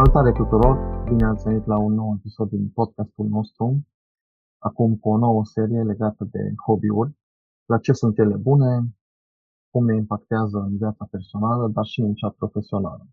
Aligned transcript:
Salutare 0.00 0.32
tuturor! 0.32 1.04
Bine 1.04 1.24
ați 1.24 1.44
venit 1.44 1.66
la 1.66 1.78
un 1.78 1.92
nou 1.92 2.14
episod 2.18 2.48
din 2.48 2.68
podcastul 2.68 3.26
nostru. 3.26 3.86
Acum 4.58 4.96
cu 4.96 5.08
o 5.08 5.16
nouă 5.16 5.44
serie 5.44 5.82
legată 5.82 6.24
de 6.24 6.54
hobby-uri. 6.66 7.18
La 7.64 7.78
ce 7.78 7.92
sunt 7.92 8.18
ele 8.18 8.36
bune, 8.36 8.94
cum 9.70 9.84
ne 9.84 9.96
impactează 9.96 10.58
în 10.58 10.76
viața 10.76 11.06
personală, 11.10 11.68
dar 11.68 11.84
și 11.84 12.00
în 12.00 12.14
cea 12.14 12.28
profesională. 12.28 13.06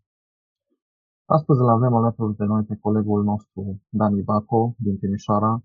Astăzi 1.25 1.59
îl 1.59 1.69
avem 1.69 1.93
alături 1.93 2.35
de 2.35 2.43
noi 2.43 2.63
pe 2.63 2.75
colegul 2.75 3.23
nostru 3.23 3.81
Dani 3.89 4.21
Baco 4.21 4.75
din 4.77 4.97
Timișoara, 4.97 5.63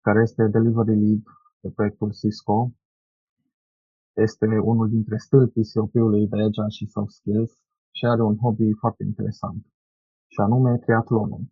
care 0.00 0.20
este 0.22 0.46
Delivery 0.46 1.00
Lead 1.00 1.22
pe 1.60 1.70
proiectul 1.70 2.12
Cisco. 2.12 2.72
Este 4.12 4.58
unul 4.58 4.88
dintre 4.88 5.16
stâlpii 5.16 5.70
COP-ului 5.74 6.28
de 6.28 6.42
Agile 6.42 6.68
și 6.68 6.86
Soft 6.86 7.12
Skills 7.12 7.52
și 7.90 8.04
are 8.06 8.22
un 8.22 8.36
hobby 8.36 8.72
foarte 8.72 9.04
interesant, 9.04 9.66
și 10.26 10.40
anume 10.40 10.78
triatlonul, 10.78 11.44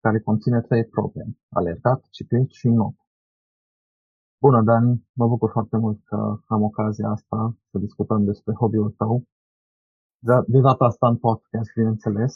care 0.00 0.20
conține 0.20 0.60
trei 0.60 0.84
probe, 0.84 1.24
alergat, 1.48 2.00
ciclist 2.10 2.50
și 2.50 2.68
not. 2.68 2.94
Bună, 4.40 4.62
Dani! 4.62 5.08
Mă 5.12 5.26
bucur 5.28 5.50
foarte 5.50 5.76
mult 5.76 6.04
că 6.04 6.38
am 6.46 6.62
ocazia 6.62 7.08
asta 7.08 7.56
să 7.70 7.78
discutăm 7.78 8.24
despre 8.24 8.52
hobby-ul 8.54 8.90
tău. 8.90 9.24
De 10.46 10.60
data 10.60 10.84
asta 10.84 11.08
în 11.08 11.16
podcast, 11.16 11.70
bineînțeles. 11.74 12.32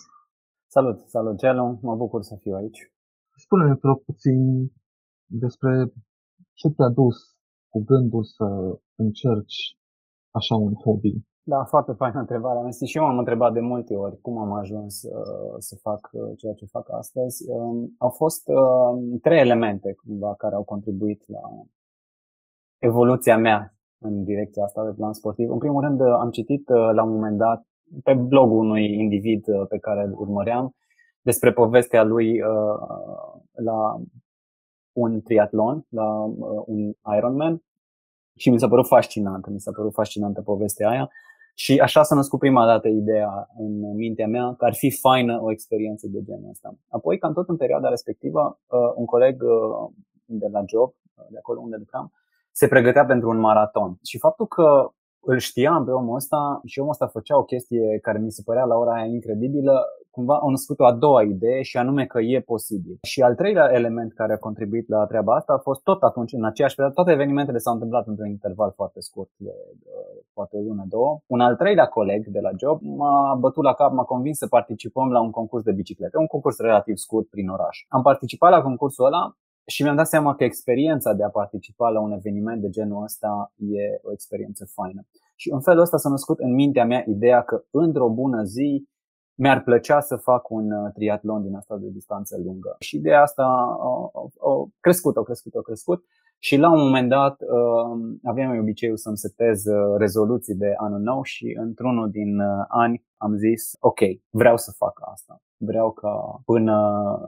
Salut, 0.66 0.98
salut, 1.00 1.36
Gelu! 1.36 1.78
Mă 1.82 1.96
bucur 1.96 2.22
să 2.22 2.36
fiu 2.40 2.54
aici. 2.54 2.92
Spune-ne, 3.36 3.74
te 3.74 3.86
rog, 3.86 4.02
puțin 4.04 4.72
despre 5.26 5.92
ce 6.52 6.68
te-a 6.68 6.88
dus 6.88 7.16
cu 7.68 7.84
gândul 7.84 8.24
să 8.24 8.78
încerci 8.94 9.78
așa 10.30 10.54
un 10.54 10.74
hobby? 10.74 11.29
Da, 11.50 11.64
foarte 11.64 11.92
faină 11.92 12.18
întrebare. 12.18 12.58
Am 12.58 12.70
și 12.70 12.96
eu 12.96 13.04
m-am 13.04 13.18
întrebat 13.18 13.52
de 13.52 13.60
multe 13.60 13.94
ori 13.94 14.20
cum 14.20 14.38
am 14.38 14.52
ajuns 14.52 15.02
uh, 15.02 15.54
să 15.58 15.76
fac 15.76 16.10
uh, 16.12 16.30
ceea 16.36 16.52
ce 16.52 16.64
fac 16.66 16.92
astăzi. 16.92 17.50
Uh, 17.50 17.88
au 17.98 18.10
fost 18.10 18.48
uh, 18.48 19.18
trei 19.22 19.40
elemente 19.40 19.92
cumva 19.92 20.34
care 20.34 20.54
au 20.54 20.62
contribuit 20.62 21.28
la 21.28 21.40
evoluția 22.78 23.36
mea 23.38 23.74
în 23.98 24.24
direcția 24.24 24.64
asta 24.64 24.84
de 24.84 24.92
plan 24.96 25.12
sportiv. 25.12 25.50
În 25.50 25.58
primul 25.58 25.82
rând, 25.82 26.00
uh, 26.00 26.06
am 26.06 26.30
citit 26.30 26.68
uh, 26.68 26.90
la 26.92 27.02
un 27.02 27.12
moment 27.12 27.38
dat 27.38 27.66
pe 28.02 28.14
blogul 28.14 28.58
unui 28.58 28.92
individ 28.98 29.48
uh, 29.48 29.66
pe 29.68 29.78
care 29.78 30.02
îl 30.02 30.12
urmăream 30.12 30.74
despre 31.20 31.52
povestea 31.52 32.02
lui 32.02 32.42
uh, 32.42 32.78
la 33.52 34.00
un 34.92 35.20
triatlon, 35.20 35.86
la 35.88 36.24
uh, 36.24 36.62
un 36.66 36.92
Ironman 37.16 37.62
și 38.36 38.50
mi 38.50 38.58
s-a 38.58 38.68
părut 38.68 38.86
fascinantă, 38.86 39.50
mi 39.50 39.60
s-a 39.60 39.72
părut 39.74 39.92
fascinantă 39.92 40.42
povestea 40.42 40.88
aia 40.88 41.10
și 41.62 41.78
așa 41.78 42.02
s-a 42.02 42.14
născut 42.14 42.38
prima 42.38 42.66
dată 42.66 42.88
ideea 42.88 43.48
în 43.58 43.94
mintea 43.94 44.26
mea 44.26 44.54
că 44.58 44.64
ar 44.64 44.74
fi 44.74 44.90
faină 44.90 45.40
o 45.42 45.50
experiență 45.50 46.06
de 46.06 46.22
genul 46.22 46.50
ăsta. 46.50 46.74
Apoi, 46.88 47.18
cam 47.18 47.32
tot 47.32 47.48
în 47.48 47.56
perioada 47.56 47.88
respectivă, 47.88 48.60
uh, 48.66 48.92
un 48.94 49.04
coleg 49.04 49.42
uh, 49.42 49.90
de 50.24 50.46
la 50.52 50.62
job, 50.66 50.92
de 51.30 51.38
acolo 51.38 51.60
unde 51.60 51.76
lucram, 51.78 52.12
se 52.52 52.68
pregătea 52.68 53.04
pentru 53.04 53.28
un 53.28 53.38
maraton. 53.38 53.98
Și 54.02 54.18
faptul 54.18 54.46
că 54.46 54.90
îl 55.20 55.38
știam 55.38 55.84
pe 55.84 55.90
omul 55.90 56.14
ăsta 56.14 56.60
și 56.64 56.78
omul 56.78 56.90
ăsta 56.90 57.06
făcea 57.06 57.38
o 57.38 57.44
chestie 57.44 57.98
care 58.02 58.18
mi 58.18 58.32
se 58.32 58.42
părea 58.44 58.64
la 58.64 58.76
ora 58.76 58.94
aia 58.94 59.04
incredibilă, 59.04 59.84
cumva 60.10 60.36
au 60.38 60.50
născut 60.50 60.80
o 60.80 60.84
a 60.84 60.92
doua 60.92 61.22
idee 61.22 61.62
și 61.62 61.76
anume 61.76 62.06
că 62.06 62.20
e 62.20 62.40
posibil. 62.40 62.98
Și 63.02 63.22
al 63.22 63.34
treilea 63.34 63.70
element 63.72 64.12
care 64.12 64.32
a 64.32 64.38
contribuit 64.38 64.88
la 64.88 65.06
treaba 65.06 65.34
asta 65.34 65.52
a 65.52 65.58
fost 65.58 65.82
tot 65.82 66.02
atunci, 66.02 66.32
în 66.32 66.44
aceeași 66.44 66.74
perioadă, 66.74 67.00
toate 67.00 67.12
evenimentele 67.12 67.58
s-au 67.58 67.72
întâmplat 67.74 68.06
într-un 68.06 68.28
interval 68.28 68.72
foarte 68.74 69.00
scurt, 69.00 69.30
de 69.36 69.54
poate 70.32 70.56
o 70.56 70.60
lună, 70.60 70.84
două. 70.88 71.20
Un 71.26 71.40
al 71.40 71.56
treilea 71.56 71.86
coleg 71.86 72.26
de 72.26 72.40
la 72.40 72.50
job 72.56 72.78
m-a 72.82 73.34
bătut 73.34 73.64
la 73.64 73.74
cap, 73.74 73.92
m-a 73.92 74.04
convins 74.04 74.38
să 74.38 74.46
participăm 74.46 75.10
la 75.10 75.20
un 75.20 75.30
concurs 75.30 75.62
de 75.62 75.72
biciclete, 75.72 76.18
un 76.18 76.26
concurs 76.26 76.58
relativ 76.58 76.96
scurt 76.96 77.28
prin 77.28 77.48
oraș. 77.48 77.84
Am 77.88 78.02
participat 78.02 78.50
la 78.50 78.62
concursul 78.62 79.04
ăla 79.04 79.36
și 79.66 79.82
mi-am 79.82 79.96
dat 79.96 80.06
seama 80.06 80.34
că 80.34 80.44
experiența 80.44 81.12
de 81.12 81.24
a 81.24 81.28
participa 81.28 81.88
la 81.88 82.00
un 82.00 82.12
eveniment 82.12 82.60
de 82.60 82.68
genul 82.68 83.02
ăsta 83.02 83.52
e 83.56 84.00
o 84.02 84.12
experiență 84.12 84.64
faină. 84.74 85.02
Și 85.36 85.50
în 85.52 85.60
felul 85.60 85.82
ăsta 85.82 85.96
s-a 85.96 86.08
născut 86.08 86.38
în 86.38 86.54
mintea 86.54 86.84
mea 86.84 87.04
ideea 87.06 87.42
că 87.42 87.62
într-o 87.70 88.08
bună 88.08 88.42
zi 88.42 88.88
mi-ar 89.42 89.62
plăcea 89.62 90.00
să 90.00 90.16
fac 90.16 90.50
un 90.50 90.70
uh, 90.70 90.92
triatlon 90.94 91.42
din 91.42 91.54
asta 91.54 91.76
de 91.76 91.88
distanță 91.88 92.40
lungă. 92.44 92.76
Și 92.78 92.96
ideea 92.96 93.22
asta 93.22 93.44
a 94.40 94.70
crescut, 94.80 95.16
a 95.16 95.22
crescut, 95.22 95.54
a 95.54 95.60
crescut 95.60 96.04
și 96.38 96.56
la 96.56 96.70
un 96.70 96.78
moment 96.78 97.08
dat 97.08 97.40
uh, 97.40 98.18
aveam 98.22 98.58
obiceiul 98.58 98.96
să-mi 98.96 99.16
setez 99.16 99.64
uh, 99.64 99.96
rezoluții 99.98 100.54
de 100.54 100.74
anul 100.76 101.00
nou 101.00 101.22
și 101.22 101.56
într-unul 101.60 102.10
din 102.10 102.40
ani 102.68 103.04
am 103.16 103.36
zis, 103.36 103.76
ok, 103.78 104.00
vreau 104.30 104.56
să 104.56 104.70
fac 104.76 105.00
asta. 105.12 105.42
Vreau 105.56 105.92
ca 105.92 106.40
până 106.44 106.76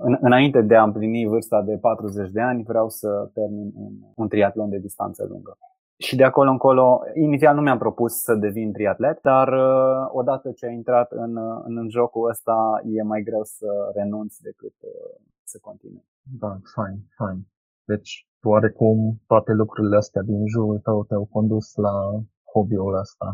în, 0.00 0.16
înainte 0.20 0.60
de 0.60 0.76
a 0.76 0.82
împlini 0.82 1.26
vârsta 1.26 1.62
de 1.62 1.76
40 1.76 2.30
de 2.30 2.40
ani, 2.40 2.62
vreau 2.62 2.88
să 2.88 3.30
termin 3.34 3.72
un, 3.74 3.92
un 4.14 4.28
triatlon 4.28 4.68
de 4.68 4.78
distanță 4.78 5.26
lungă. 5.28 5.58
Și 6.02 6.16
de 6.16 6.24
acolo 6.24 6.50
încolo, 6.50 7.00
inițial 7.14 7.54
nu 7.54 7.60
mi-am 7.60 7.78
propus 7.78 8.12
să 8.22 8.34
devin 8.34 8.72
triatlet, 8.72 9.20
dar 9.20 9.48
uh, 9.48 10.08
odată 10.12 10.52
ce 10.52 10.66
ai 10.66 10.74
intrat 10.74 11.12
în, 11.12 11.36
în, 11.66 11.76
în 11.76 11.88
jocul 11.90 12.28
ăsta, 12.28 12.82
e 12.84 13.02
mai 13.02 13.22
greu 13.22 13.42
să 13.42 13.66
renunți 13.94 14.42
decât 14.42 14.74
uh, 14.80 15.20
să 15.44 15.58
continui. 15.60 16.04
Da, 16.40 16.58
fain, 16.74 16.98
fain. 17.16 17.46
Deci, 17.84 18.26
oarecum, 18.42 19.20
toate 19.26 19.52
lucrurile 19.52 19.96
astea 19.96 20.22
din 20.22 20.46
jurul 20.46 20.78
tău 20.78 21.04
te-au 21.04 21.28
condus 21.32 21.74
la 21.74 21.94
hobby-ul 22.52 22.94
ăsta. 22.98 23.26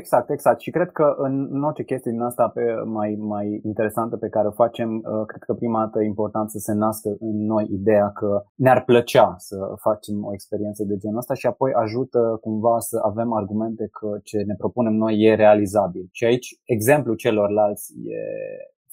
Exact, 0.00 0.30
exact. 0.30 0.60
Și 0.60 0.70
cred 0.70 0.90
că 0.90 1.14
în 1.16 1.62
orice 1.62 1.84
chestie 1.84 2.10
din 2.10 2.20
asta 2.20 2.48
pe 2.48 2.64
mai, 2.84 3.16
mai 3.18 3.60
interesantă 3.64 4.16
pe 4.16 4.28
care 4.28 4.46
o 4.46 4.50
facem, 4.50 4.90
uh, 4.96 5.26
cred 5.26 5.42
că 5.42 5.54
prima 5.54 5.80
dată 5.80 6.02
e 6.02 6.06
important 6.06 6.50
să 6.50 6.58
se 6.58 6.72
nască 6.72 7.08
în 7.20 7.44
noi 7.46 7.66
ideea 7.70 8.10
că 8.14 8.44
ne-ar 8.54 8.84
plăcea 8.84 9.34
să 9.38 9.56
facem 9.80 10.24
o 10.24 10.32
experiență 10.32 10.84
de 10.84 10.96
genul 10.96 11.18
ăsta 11.18 11.34
și 11.34 11.46
apoi 11.46 11.72
ajută 11.72 12.38
cumva 12.40 12.78
să 12.78 13.00
avem 13.02 13.32
argumente 13.32 13.88
că 13.92 14.18
ce 14.22 14.38
ne 14.46 14.54
propunem 14.58 14.92
noi 14.92 15.14
e 15.18 15.34
realizabil. 15.34 16.08
Și 16.10 16.24
aici 16.24 16.60
exemplul 16.64 17.16
celorlalți 17.16 17.92
e 18.04 18.18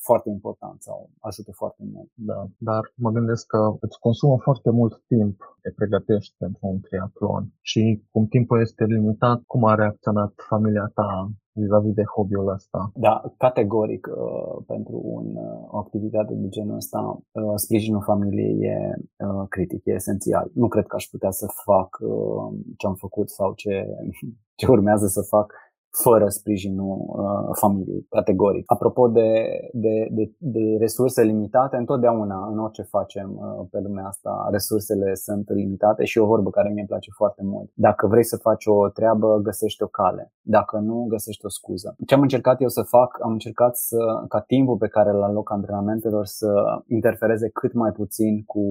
foarte 0.08 0.30
important 0.30 0.82
sau 0.82 1.10
ajută 1.20 1.52
foarte 1.52 1.84
mult. 1.94 2.10
Da, 2.14 2.40
dar 2.58 2.94
mă 2.96 3.12
gândesc 3.12 3.46
că 3.46 3.78
îți 3.80 4.00
consumă 4.00 4.38
foarte 4.48 4.70
mult 4.70 5.04
timp 5.08 5.36
te 5.62 5.72
pregătești 5.76 6.36
pentru 6.38 6.68
un 6.68 6.80
triatlon 6.80 7.44
și 7.62 8.04
cum 8.12 8.26
timpul 8.26 8.62
este 8.62 8.84
limitat, 8.84 9.42
cum 9.48 9.66
a 9.66 9.76
reacționat 9.76 10.34
familia 10.50 10.92
ta 10.94 11.32
vis-a-vis 11.54 11.94
de 11.94 12.04
hobby-ul 12.16 12.48
ăsta? 12.48 12.92
Da, 12.96 13.22
categoric 13.38 14.08
uh, 14.08 14.64
pentru 14.68 15.02
un, 15.04 15.26
uh, 15.36 15.74
o 15.74 15.78
activitate 15.78 16.34
de 16.34 16.48
genul 16.48 16.76
ăsta, 16.76 17.20
uh, 17.32 17.54
sprijinul 17.56 18.02
familiei 18.02 18.58
e 18.60 18.78
uh, 19.26 19.46
critic, 19.50 19.82
e 19.86 19.92
esențial. 19.92 20.52
Nu 20.54 20.68
cred 20.68 20.86
că 20.86 20.96
aș 20.96 21.06
putea 21.06 21.32
să 21.32 21.48
fac 21.66 21.90
uh, 22.02 22.60
ce 22.78 22.88
am 22.88 22.96
făcut 22.96 23.30
sau 23.30 23.54
ce, 23.54 23.88
ce 24.60 24.68
urmează 24.68 25.08
să 25.08 25.22
fac 25.22 25.54
fără 25.92 26.28
sprijinul 26.28 26.98
uh, 27.08 27.56
familiei, 27.60 28.06
categoric. 28.10 28.64
Apropo 28.66 29.08
de, 29.08 29.32
de, 29.74 30.08
de, 30.12 30.32
de 30.38 30.78
resurse 30.80 31.24
limitate, 31.24 31.78
întotdeauna, 31.78 32.48
în 32.52 32.60
orice 32.60 32.82
facem 32.82 33.30
uh, 33.36 33.66
pe 33.72 33.80
lumea 33.80 34.06
asta, 34.06 34.48
resursele 34.52 35.14
sunt 35.14 35.50
limitate 35.50 36.04
și 36.06 36.18
o 36.18 36.26
vorbă 36.26 36.50
care 36.50 36.70
mi-e 36.70 36.86
place 36.88 37.10
foarte 37.16 37.44
mult. 37.44 37.70
Dacă 37.74 38.08
vrei 38.08 38.24
să 38.24 38.38
faci 38.38 38.66
o 38.66 38.90
treabă, 38.90 39.40
găsești 39.44 39.84
o 39.84 39.88
cale. 39.88 40.34
Dacă 40.58 40.78
nu, 40.78 41.06
găsești 41.10 41.46
o 41.46 41.50
scuză. 41.50 41.96
Ce 42.08 42.14
am 42.14 42.22
încercat 42.22 42.62
eu 42.62 42.68
să 42.68 42.82
fac, 42.82 43.18
am 43.22 43.32
încercat 43.32 43.78
să, 43.78 43.98
ca 44.28 44.40
timpul 44.40 44.78
pe 44.78 44.88
care 44.88 45.10
îl 45.10 45.24
aloc 45.24 45.52
antrenamentelor 45.52 46.26
să 46.26 46.50
interfereze 46.88 47.50
cât 47.50 47.74
mai 47.74 47.92
puțin 47.92 48.44
cu 48.44 48.64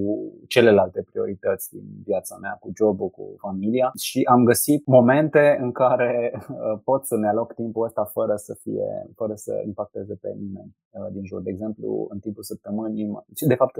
celelalte 0.49 1.03
priorități 1.11 1.71
din 1.71 1.85
viața 2.05 2.37
mea, 2.41 2.57
cu 2.61 2.71
jobul, 2.77 3.09
cu 3.09 3.35
familia 3.39 3.91
și 3.99 4.21
am 4.31 4.45
găsit 4.45 4.87
momente 4.87 5.59
în 5.61 5.73
care 5.73 6.33
uh, 6.35 6.81
pot 6.85 7.07
să-mi 7.07 7.27
aloc 7.27 7.55
timpul 7.55 7.85
ăsta 7.85 8.05
fără 8.05 8.35
să 8.37 8.57
fie, 8.63 8.89
fără 9.15 9.35
să 9.35 9.63
impacteze 9.67 10.15
pe 10.15 10.29
nimeni 10.39 10.77
uh, 10.91 11.09
din 11.13 11.25
jur. 11.25 11.41
De 11.43 11.51
exemplu, 11.51 12.07
în 12.11 12.19
timpul 12.19 12.43
săptămânii, 12.43 13.25
de 13.47 13.55
fapt 13.55 13.77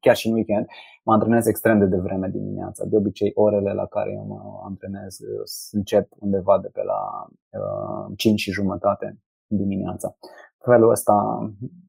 chiar 0.00 0.16
și 0.16 0.26
în 0.28 0.34
weekend, 0.34 0.66
mă 1.04 1.12
antrenez 1.12 1.46
extrem 1.46 1.78
de 1.78 1.86
devreme 1.86 2.28
dimineața. 2.28 2.84
De 2.84 2.96
obicei, 2.96 3.32
orele 3.34 3.72
la 3.72 3.86
care 3.86 4.10
eu 4.12 4.24
mă 4.26 4.40
antrenez 4.64 5.18
uh, 5.18 5.42
încep 5.72 6.08
undeva 6.18 6.58
de 6.62 6.68
pe 6.72 6.82
la 6.82 7.00
uh, 7.60 8.12
5 8.16 8.40
și 8.40 8.50
jumătate 8.50 9.18
dimineața. 9.46 10.16
Felul 10.58 10.90
ăsta 10.90 11.14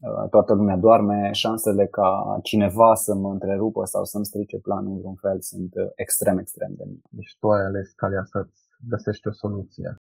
uh, 0.01 0.29
toată 0.29 0.53
lumea 0.53 0.77
doarme, 0.77 1.29
șansele 1.31 1.87
ca 1.87 2.39
cineva 2.43 2.93
să 2.95 3.15
mă 3.15 3.29
întrerupă 3.31 3.85
sau 3.85 4.03
să-mi 4.03 4.25
strice 4.25 4.57
planul 4.57 4.91
în 4.91 4.97
vreun 4.97 5.15
fel 5.15 5.37
sunt 5.41 5.73
extrem, 5.95 6.37
extrem 6.37 6.73
de 6.77 6.83
mici. 6.87 7.07
Deci 7.09 7.37
tu 7.39 7.49
ai 7.49 7.65
ales 7.65 7.91
calea 7.91 8.23
să-ți 8.23 8.69
găsești 8.87 9.27
o 9.27 9.31
soluție. 9.31 9.95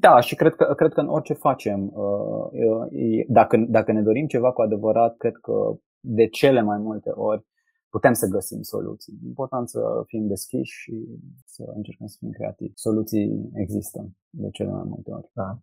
Da, 0.00 0.20
și 0.20 0.34
cred 0.34 0.54
că, 0.54 0.74
cred 0.74 0.92
că 0.92 1.00
în 1.00 1.08
orice 1.08 1.32
facem, 1.32 1.92
uh, 1.94 3.24
dacă, 3.28 3.56
dacă 3.68 3.92
ne 3.92 4.02
dorim 4.02 4.26
ceva 4.26 4.52
cu 4.52 4.62
adevărat, 4.62 5.16
cred 5.16 5.36
că 5.36 5.52
de 6.04 6.26
cele 6.28 6.60
mai 6.60 6.78
multe 6.78 7.10
ori 7.10 7.44
putem 7.88 8.12
să 8.12 8.26
găsim 8.26 8.62
soluții. 8.62 9.18
Important 9.24 9.68
să 9.68 9.80
fim 10.06 10.26
deschiși 10.26 10.80
și 10.82 10.94
să 11.44 11.72
încercăm 11.74 12.06
să 12.06 12.16
fim 12.18 12.30
creativi. 12.30 12.72
Soluții 12.74 13.50
există 13.54 14.10
de 14.30 14.48
cele 14.50 14.70
mai 14.70 14.86
multe 14.86 15.10
ori. 15.10 15.30
Da. 15.32 15.58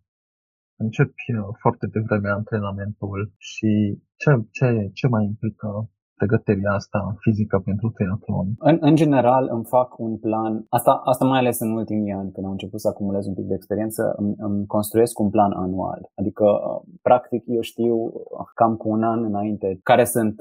începi 0.76 1.12
foarte 1.60 1.86
devreme 1.86 2.28
antrenamentul 2.28 3.32
și 3.36 4.02
ce, 4.16 4.30
ce, 4.50 4.90
ce 4.92 5.06
mai 5.06 5.24
implică 5.24 5.90
pregătirea 6.22 6.72
asta 6.72 7.16
fizică 7.20 7.56
pentru 7.64 7.88
triatlon? 7.90 8.46
În, 8.58 8.76
în 8.80 8.94
general 8.94 9.44
îmi 9.52 9.64
fac 9.64 9.98
un 9.98 10.16
plan, 10.18 10.66
asta, 10.68 10.92
asta 11.04 11.24
mai 11.24 11.38
ales 11.38 11.58
în 11.60 11.72
ultimii 11.80 12.12
ani, 12.12 12.32
când 12.32 12.46
am 12.46 12.52
început 12.52 12.80
să 12.80 12.88
acumulez 12.88 13.26
un 13.26 13.34
pic 13.34 13.44
de 13.44 13.54
experiență, 13.54 14.14
îmi, 14.16 14.34
îmi 14.38 14.66
construiesc 14.66 15.18
un 15.18 15.30
plan 15.30 15.52
anual. 15.52 16.10
Adică, 16.14 16.44
practic, 17.02 17.42
eu 17.46 17.60
știu 17.60 17.96
cam 18.54 18.76
cu 18.76 18.88
un 18.88 19.02
an 19.02 19.24
înainte 19.24 19.80
care 19.82 20.04
sunt, 20.04 20.36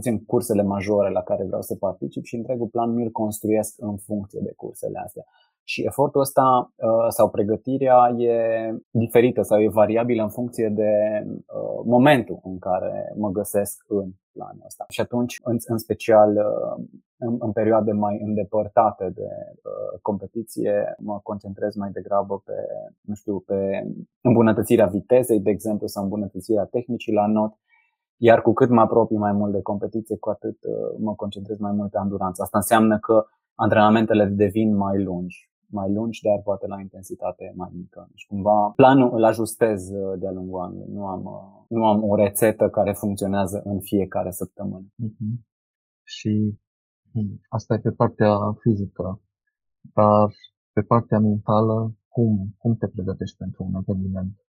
zicem, 0.00 0.18
cursele 0.18 0.62
majore 0.62 1.10
la 1.10 1.22
care 1.22 1.44
vreau 1.44 1.62
să 1.62 1.74
particip 1.74 2.24
și 2.24 2.36
întregul 2.36 2.66
plan 2.66 2.90
mi-l 2.94 3.10
construiesc 3.10 3.74
în 3.78 3.96
funcție 3.96 4.40
de 4.42 4.52
cursele 4.56 4.98
astea. 5.04 5.24
Și 5.68 5.82
efortul 5.84 6.20
ăsta 6.20 6.72
uh, 6.76 7.06
sau 7.08 7.30
pregătirea 7.30 8.14
e 8.18 8.34
diferită 8.90 9.42
sau 9.42 9.60
e 9.60 9.68
variabilă 9.68 10.22
în 10.22 10.28
funcție 10.28 10.68
de 10.68 10.92
uh, 11.26 11.82
momentul 11.84 12.40
în 12.42 12.58
care 12.58 13.12
mă 13.16 13.30
găsesc 13.30 13.84
în 13.88 14.10
planul 14.32 14.62
ăsta. 14.66 14.84
Și 14.88 15.00
atunci, 15.00 15.40
în, 15.42 15.56
în 15.64 15.78
special 15.78 16.30
uh, 16.30 16.84
în, 17.16 17.36
în 17.38 17.52
perioade 17.52 17.92
mai 17.92 18.20
îndepărtate 18.24 19.10
de 19.14 19.28
competiție, 20.02 20.94
mă 20.98 21.20
concentrez 21.22 21.74
mai 21.74 21.90
degrabă 21.90 22.42
pe, 22.44 22.54
nu 23.00 23.14
știu, 23.14 23.38
pe 23.38 23.86
îmbunătățirea 24.20 24.86
vitezei, 24.86 25.40
de 25.40 25.50
exemplu, 25.50 25.86
sau 25.86 26.02
îmbunătățirea 26.02 26.64
tehnicii 26.64 27.12
la 27.12 27.26
not, 27.26 27.52
iar 28.16 28.42
cu 28.42 28.52
cât 28.52 28.70
mă 28.70 28.80
apropii 28.80 29.16
mai 29.16 29.32
mult 29.32 29.52
de 29.52 29.62
competiție, 29.62 30.16
cu 30.16 30.30
atât 30.30 30.58
mă 30.98 31.14
concentrez 31.14 31.58
mai 31.58 31.72
mult 31.72 31.90
pe 31.90 31.98
anduranță. 31.98 32.42
Asta 32.42 32.56
înseamnă 32.56 32.98
că 32.98 33.26
antrenamentele 33.54 34.24
devin 34.24 34.76
mai 34.76 35.02
lungi 35.02 35.50
mai 35.70 35.92
lungi, 35.92 36.22
dar 36.22 36.40
poate 36.42 36.66
la 36.66 36.80
intensitate 36.80 37.52
mai 37.56 37.70
mică. 37.72 38.06
Deci 38.10 38.26
cumva 38.26 38.72
planul 38.76 39.10
îl 39.16 39.24
ajustez 39.24 39.90
uh, 39.90 40.18
de-a 40.18 40.30
lungul 40.30 40.60
anului. 40.60 40.92
Nu 40.92 41.06
am, 41.06 41.24
uh, 41.24 41.64
nu 41.68 41.86
am 41.86 42.02
o 42.02 42.14
rețetă 42.14 42.68
care 42.68 42.92
funcționează 42.92 43.62
în 43.64 43.80
fiecare 43.80 44.30
săptămână. 44.30 44.86
Uh-huh. 45.04 45.34
Și 46.02 46.58
hmm, 47.12 47.40
asta 47.48 47.74
e 47.74 47.78
pe 47.78 47.90
partea 47.90 48.36
fizică, 48.60 49.20
dar 49.80 50.34
pe 50.72 50.82
partea 50.82 51.18
mentală, 51.18 51.94
cum, 52.08 52.54
cum 52.58 52.76
te 52.76 52.88
pregătești 52.88 53.36
pentru 53.36 53.64
un 53.64 53.74
eveniment? 53.86 54.46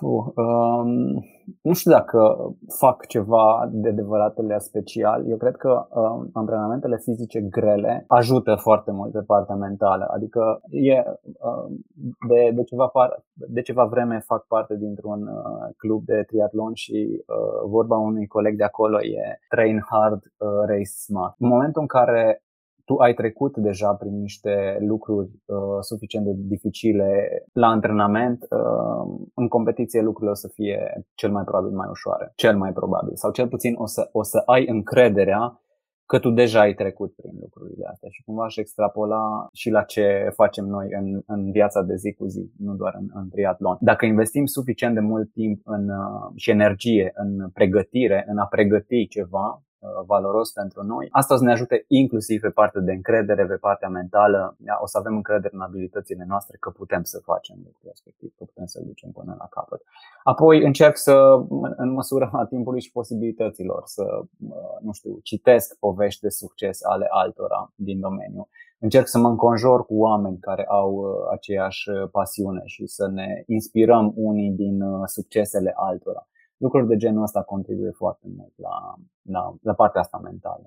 Uh, 0.00 0.32
um, 0.34 1.24
nu 1.62 1.72
știu 1.72 1.90
dacă 1.90 2.36
fac 2.78 3.06
ceva 3.06 3.68
de 3.72 3.88
adevăratele 3.88 4.58
special. 4.58 5.28
Eu 5.28 5.36
cred 5.36 5.56
că 5.56 5.86
um, 5.90 6.30
antrenamentele 6.32 6.96
fizice 6.96 7.40
grele 7.40 8.04
ajută 8.08 8.54
foarte 8.54 8.90
mult 8.90 9.12
pe 9.12 9.22
partea 9.26 9.54
mentală. 9.54 10.06
Adică 10.14 10.60
e, 10.70 11.02
um, 11.40 11.84
de, 12.28 12.50
de, 12.54 12.62
ceva 12.62 12.86
par, 12.86 13.24
de 13.32 13.62
ceva 13.62 13.84
vreme 13.84 14.18
fac 14.26 14.46
parte 14.46 14.76
dintr-un 14.76 15.26
uh, 15.26 15.74
club 15.76 16.04
de 16.04 16.24
triatlon 16.26 16.74
și 16.74 17.24
uh, 17.26 17.68
vorba 17.68 17.96
unui 17.96 18.26
coleg 18.26 18.56
de 18.56 18.64
acolo 18.64 19.02
e 19.02 19.38
train 19.48 19.80
hard, 19.90 20.22
uh, 20.38 20.48
race 20.66 20.84
smart. 20.84 21.34
În 21.38 21.48
momentul 21.48 21.80
în 21.80 21.86
care 21.86 22.42
tu 22.84 22.94
ai 22.96 23.14
trecut 23.14 23.56
deja 23.56 23.94
prin 23.94 24.20
niște 24.20 24.76
lucruri 24.80 25.30
uh, 25.44 25.56
suficient 25.80 26.24
de 26.26 26.32
dificile 26.36 27.28
la 27.52 27.66
antrenament, 27.66 28.46
uh, 28.50 29.28
în 29.34 29.48
competiție 29.48 30.00
lucrurile 30.02 30.30
o 30.30 30.34
să 30.34 30.48
fie 30.48 31.04
cel 31.14 31.30
mai 31.30 31.44
probabil 31.44 31.76
mai 31.76 31.88
ușoare. 31.90 32.32
Cel 32.34 32.56
mai 32.56 32.72
probabil. 32.72 33.16
Sau 33.16 33.30
cel 33.30 33.48
puțin 33.48 33.74
o 33.76 33.86
să, 33.86 34.08
o 34.12 34.22
să 34.22 34.42
ai 34.46 34.66
încrederea 34.66 35.58
că 36.06 36.18
tu 36.18 36.30
deja 36.30 36.60
ai 36.60 36.74
trecut 36.74 37.14
prin 37.14 37.32
lucrurile 37.40 37.86
astea 37.90 38.08
și 38.12 38.22
cumva 38.22 38.44
aș 38.44 38.56
extrapola 38.56 39.48
și 39.52 39.70
la 39.70 39.82
ce 39.82 40.30
facem 40.34 40.64
noi 40.64 40.88
în, 40.90 41.22
în 41.26 41.50
viața 41.50 41.82
de 41.82 41.94
zi 41.94 42.12
cu 42.12 42.26
zi, 42.26 42.50
nu 42.58 42.74
doar 42.74 42.94
în, 42.98 43.06
în 43.12 43.28
triatlon. 43.28 43.76
Dacă 43.80 44.06
investim 44.06 44.44
suficient 44.44 44.94
de 44.94 45.00
mult 45.00 45.32
timp 45.32 45.60
în, 45.64 45.88
uh, 45.88 46.32
și 46.36 46.50
energie 46.50 47.12
în 47.14 47.50
pregătire, 47.50 48.24
în 48.28 48.38
a 48.38 48.46
pregăti 48.46 49.06
ceva, 49.06 49.64
Uh, 49.73 49.73
valoros 50.06 50.52
pentru 50.52 50.82
noi. 50.82 51.08
Asta 51.10 51.34
o 51.34 51.36
să 51.36 51.44
ne 51.44 51.52
ajute 51.52 51.84
inclusiv 51.88 52.40
pe 52.40 52.50
partea 52.50 52.80
de 52.80 52.92
încredere, 52.92 53.46
pe 53.46 53.56
partea 53.56 53.88
mentală. 53.88 54.56
O 54.82 54.86
să 54.86 54.98
avem 54.98 55.14
încredere 55.14 55.54
în 55.54 55.60
abilitățile 55.60 56.24
noastre 56.28 56.56
că 56.60 56.70
putem 56.70 57.02
să 57.02 57.20
facem 57.24 57.56
lucrul 57.64 57.82
respectiv, 57.84 58.34
că 58.36 58.44
putem 58.44 58.66
să-l 58.66 58.82
ducem 58.86 59.10
până 59.10 59.34
la 59.38 59.46
capăt. 59.50 59.82
Apoi 60.22 60.64
încerc 60.64 60.96
să, 60.96 61.44
în 61.76 61.92
măsura 61.92 62.30
a 62.32 62.44
timpului 62.54 62.80
și 62.80 62.92
posibilităților, 62.92 63.82
să, 63.84 64.04
uh, 64.48 64.76
nu 64.80 64.92
știu, 64.92 65.18
citesc 65.22 65.78
povești 65.78 66.20
de 66.20 66.28
succes 66.28 66.82
ale 66.82 67.06
altora 67.10 67.72
din 67.74 68.00
domeniu. 68.00 68.48
Încerc 68.78 69.06
să 69.06 69.18
mă 69.18 69.28
înconjor 69.28 69.86
cu 69.86 69.98
oameni 69.98 70.38
care 70.38 70.64
au 70.68 70.92
uh, 70.94 71.06
aceeași 71.32 71.90
pasiune 72.10 72.62
și 72.64 72.86
să 72.86 73.06
ne 73.06 73.42
inspirăm 73.46 74.12
unii 74.16 74.50
din 74.50 74.82
succesele 75.06 75.72
altora 75.76 76.26
lucruri 76.56 76.86
de 76.86 76.96
genul 76.96 77.22
ăsta 77.22 77.42
contribuie 77.42 77.90
foarte 77.90 78.26
mult 78.36 78.52
la, 78.56 78.94
la, 79.22 79.54
la 79.62 79.74
partea 79.74 80.00
asta 80.00 80.18
mentală. 80.18 80.66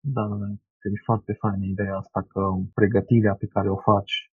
Da, 0.00 0.22
da, 0.28 0.34
da, 0.34 0.46
e 0.82 1.04
foarte 1.04 1.32
faină 1.32 1.64
ideea 1.64 1.96
asta 1.96 2.20
că 2.28 2.42
pregătirea 2.74 3.34
pe 3.34 3.46
care 3.46 3.70
o 3.70 3.76
faci, 3.76 4.32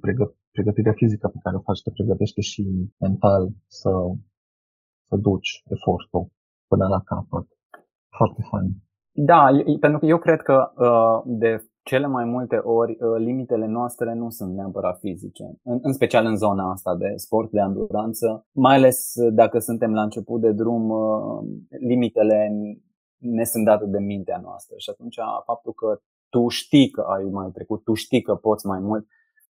pregă, 0.00 0.34
pregătirea 0.50 0.92
fizică 0.92 1.28
pe 1.28 1.38
care 1.42 1.56
o 1.56 1.60
faci 1.60 1.82
te 1.82 1.90
pregătește 1.90 2.40
și 2.40 2.92
mental 2.98 3.48
să, 3.66 3.90
să 5.08 5.16
duci 5.16 5.62
efortul 5.68 6.30
până 6.70 6.86
la 6.88 7.00
capăt. 7.00 7.46
Foarte 8.16 8.42
fain. 8.50 8.70
Da, 9.12 9.40
pentru 9.80 9.98
că 9.98 10.06
eu 10.06 10.18
cred 10.18 10.40
că 10.40 10.72
uh, 10.76 11.22
de 11.26 11.50
cele 11.90 12.06
mai 12.06 12.24
multe 12.24 12.56
ori 12.56 12.92
uh, 12.92 13.18
limitele 13.18 13.66
noastre 13.66 14.14
nu 14.14 14.30
sunt 14.30 14.54
neapărat 14.54 14.98
fizice, 14.98 15.44
în, 15.62 15.78
în 15.82 15.92
special 15.92 16.24
în 16.26 16.36
zona 16.36 16.70
asta 16.70 16.96
de 16.96 17.10
sport 17.16 17.50
de 17.50 17.60
anduranță, 17.60 18.46
mai 18.52 18.76
ales 18.76 19.14
uh, 19.14 19.32
dacă 19.34 19.58
suntem 19.58 19.92
la 19.92 20.02
început 20.02 20.40
de 20.40 20.52
drum, 20.52 20.88
uh, 20.90 21.38
limitele 21.90 22.38
ne 23.18 23.44
sunt 23.44 23.64
date 23.64 23.86
de 23.86 23.98
mintea 23.98 24.38
noastră 24.42 24.74
și 24.78 24.90
atunci 24.90 25.18
faptul 25.44 25.72
că 25.72 26.00
tu 26.28 26.48
știi 26.48 26.88
că 26.90 27.00
ai 27.00 27.24
mai 27.24 27.50
trecut, 27.50 27.84
tu 27.84 27.94
știi 27.94 28.22
că 28.22 28.34
poți 28.34 28.66
mai 28.66 28.80
mult, 28.80 29.06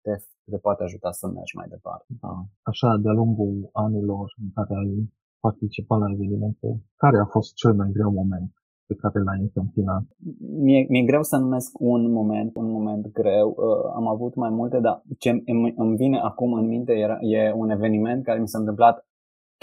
te, 0.02 0.14
te 0.52 0.58
poate 0.58 0.84
ajuta 0.84 1.12
să 1.12 1.28
mergi 1.28 1.56
mai 1.56 1.68
departe. 1.70 2.10
Da. 2.22 2.34
Așa, 2.62 2.90
de-a 3.04 3.12
lungul 3.12 3.70
anilor 3.72 4.28
în 4.44 4.50
care 4.54 4.74
ai 4.84 5.14
participat 5.40 6.00
la 6.00 6.12
evenimente, 6.16 6.68
care 6.96 7.18
a 7.20 7.26
fost 7.26 7.54
cel 7.54 7.74
mai 7.74 7.90
greu 7.94 8.12
moment 8.12 8.52
pe 8.92 9.00
care 9.02 9.24
l-ai 9.24 9.40
întâmpinat? 9.42 10.04
Mi-e, 10.64 10.86
mi-e 10.90 11.10
greu 11.12 11.24
să 11.24 11.38
numesc 11.38 11.72
un 11.80 12.12
moment, 12.12 12.56
un 12.56 12.72
moment 12.72 13.12
greu. 13.14 13.48
Uh, 13.50 13.92
am 13.96 14.08
avut 14.08 14.36
mai 14.36 14.50
multe, 14.50 14.80
dar 14.80 15.04
ce 15.18 15.30
îmi, 15.46 15.74
îmi 15.78 15.96
vine 15.96 16.18
acum 16.18 16.54
în 16.54 16.68
minte 16.68 16.94
era, 16.94 17.18
e 17.22 17.54
un 17.56 17.70
eveniment 17.70 18.24
care 18.24 18.40
mi 18.40 18.48
s-a 18.48 18.60
întâmplat 18.60 19.06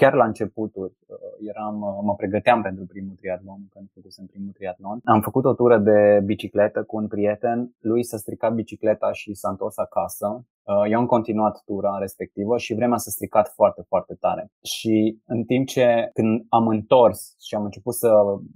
chiar 0.01 0.15
la 0.15 0.25
începuturi. 0.25 0.93
Uh, 1.07 1.17
eram, 1.51 1.77
uh, 1.81 1.99
mă 2.03 2.15
pregăteam 2.15 2.63
pentru 2.63 2.85
primul 2.87 3.15
triatlon, 3.21 3.61
pentru 3.73 3.91
că 3.93 3.99
făcusem 4.01 4.27
primul 4.27 4.53
triatlon. 4.53 5.01
Am 5.05 5.21
făcut 5.21 5.45
o 5.45 5.55
tură 5.55 5.79
de 5.79 6.21
bicicletă 6.25 6.83
cu 6.83 6.97
un 6.97 7.07
prieten. 7.07 7.75
Lui 7.81 8.03
s-a 8.05 8.17
stricat 8.17 8.53
bicicleta 8.55 9.13
și 9.13 9.35
s-a 9.35 9.49
întors 9.49 9.79
acasă. 9.79 10.27
Uh, 10.63 10.91
eu 10.91 10.99
am 10.99 11.07
continuat 11.07 11.63
tura 11.65 11.99
respectivă 11.99 12.59
și 12.59 12.75
vremea 12.75 12.97
s-a 12.97 13.11
stricat 13.11 13.49
foarte, 13.49 13.83
foarte 13.89 14.15
tare. 14.15 14.51
Și 14.63 15.19
în 15.27 15.45
timp 15.45 15.67
ce 15.67 16.11
când 16.13 16.47
am 16.49 16.69
întors 16.69 17.35
și 17.47 17.55
am 17.55 17.65
început 17.65 17.95
să 17.95 18.11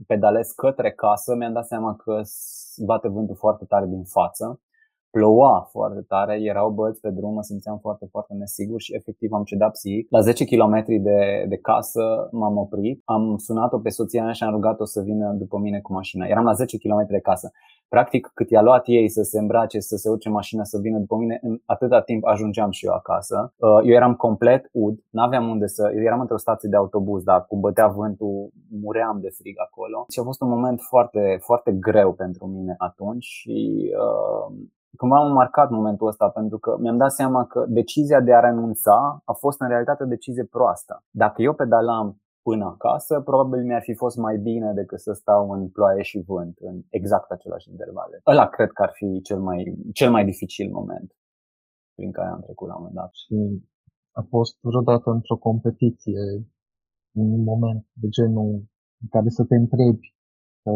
pedalez 0.06 0.50
către 0.50 0.90
casă, 0.92 1.34
mi-am 1.34 1.52
dat 1.52 1.66
seama 1.66 1.96
că 1.96 2.20
bate 2.84 3.08
vântul 3.08 3.36
foarte 3.36 3.64
tare 3.64 3.86
din 3.86 4.04
față 4.04 4.60
ploua 5.14 5.68
foarte 5.70 6.02
tare, 6.08 6.34
erau 6.42 6.70
băți 6.70 7.00
pe 7.00 7.10
drum, 7.10 7.32
mă 7.34 7.42
simțeam 7.42 7.78
foarte, 7.78 8.06
foarte 8.10 8.34
nesigur 8.34 8.80
și 8.80 8.94
efectiv 8.94 9.32
am 9.32 9.44
cedat 9.44 9.72
psihic. 9.72 10.06
La 10.10 10.20
10 10.20 10.44
km 10.44 10.84
de, 10.86 11.44
de 11.48 11.56
casă 11.56 12.28
m-am 12.30 12.56
oprit, 12.56 13.02
am 13.04 13.36
sunat-o 13.36 13.78
pe 13.78 13.88
soția 13.88 14.22
mea 14.24 14.32
și 14.32 14.42
am 14.42 14.50
rugat-o 14.50 14.84
să 14.84 15.00
vină 15.00 15.32
după 15.32 15.58
mine 15.58 15.80
cu 15.80 15.92
mașina. 15.92 16.26
Eram 16.26 16.44
la 16.44 16.52
10 16.52 16.78
km 16.78 17.06
de 17.08 17.20
casă. 17.20 17.52
Practic, 17.88 18.30
cât 18.34 18.50
i-a 18.50 18.62
luat 18.62 18.82
ei 18.86 19.08
să 19.08 19.22
se 19.22 19.38
îmbrace, 19.38 19.80
să 19.80 19.96
se 19.96 20.08
urce 20.08 20.28
mașina, 20.28 20.64
să 20.64 20.78
vină 20.78 20.98
după 20.98 21.16
mine, 21.16 21.38
în 21.42 21.58
atâta 21.64 22.00
timp 22.00 22.24
ajungeam 22.24 22.70
și 22.70 22.86
eu 22.86 22.92
acasă. 22.92 23.54
Uh, 23.56 23.68
eu 23.84 23.94
eram 23.94 24.14
complet 24.14 24.68
ud, 24.72 24.98
n-aveam 25.10 25.48
unde 25.48 25.66
să... 25.66 25.92
Eu 25.94 26.02
eram 26.02 26.20
într-o 26.20 26.36
stație 26.36 26.68
de 26.68 26.76
autobuz, 26.76 27.22
dar 27.22 27.46
cum 27.46 27.60
bătea 27.60 27.88
vântul, 27.88 28.50
muream 28.82 29.18
de 29.20 29.28
frig 29.28 29.56
acolo. 29.60 30.06
Și 30.08 30.18
a 30.18 30.22
fost 30.22 30.40
un 30.40 30.48
moment 30.48 30.80
foarte, 30.80 31.38
foarte 31.40 31.72
greu 31.72 32.12
pentru 32.12 32.46
mine 32.46 32.74
atunci 32.78 33.24
și 33.24 33.90
uh, 33.98 34.54
cumva 34.96 35.16
am 35.16 35.32
marcat 35.32 35.70
momentul 35.70 36.06
ăsta 36.06 36.28
pentru 36.28 36.58
că 36.58 36.76
mi-am 36.80 36.96
dat 36.96 37.12
seama 37.12 37.46
că 37.46 37.64
decizia 37.68 38.20
de 38.20 38.34
a 38.34 38.40
renunța 38.40 39.22
a 39.24 39.32
fost 39.32 39.60
în 39.60 39.68
realitate 39.68 40.02
o 40.02 40.06
decizie 40.06 40.44
proastă. 40.44 41.04
Dacă 41.10 41.42
eu 41.42 41.54
pedalam 41.54 42.22
până 42.42 42.64
acasă, 42.64 43.20
probabil 43.20 43.64
mi-ar 43.64 43.82
fi 43.82 43.94
fost 43.94 44.16
mai 44.16 44.36
bine 44.36 44.72
decât 44.72 45.00
să 45.00 45.12
stau 45.12 45.50
în 45.50 45.68
ploaie 45.68 46.02
și 46.02 46.24
vânt 46.26 46.56
în 46.60 46.82
exact 46.88 47.30
același 47.30 47.70
intervale. 47.70 48.20
Ăla 48.26 48.48
cred 48.48 48.70
că 48.70 48.82
ar 48.82 48.90
fi 48.92 49.20
cel 49.22 49.40
mai, 49.40 49.76
cel 49.92 50.10
mai 50.10 50.24
dificil 50.24 50.70
moment 50.70 51.16
prin 51.94 52.12
care 52.12 52.28
am 52.28 52.40
trecut 52.40 52.68
la 52.68 52.74
un 52.74 52.80
moment 52.80 52.98
dat. 53.00 53.12
Și 53.12 53.36
a 54.12 54.22
fost 54.28 54.56
vreodată 54.60 55.10
într-o 55.10 55.36
competiție, 55.36 56.20
un 57.12 57.42
moment 57.42 57.86
de 57.92 58.08
genul 58.08 58.50
în 59.02 59.08
care 59.10 59.28
să 59.28 59.44
te 59.44 59.54
întrebi 59.54 60.14
că 60.62 60.70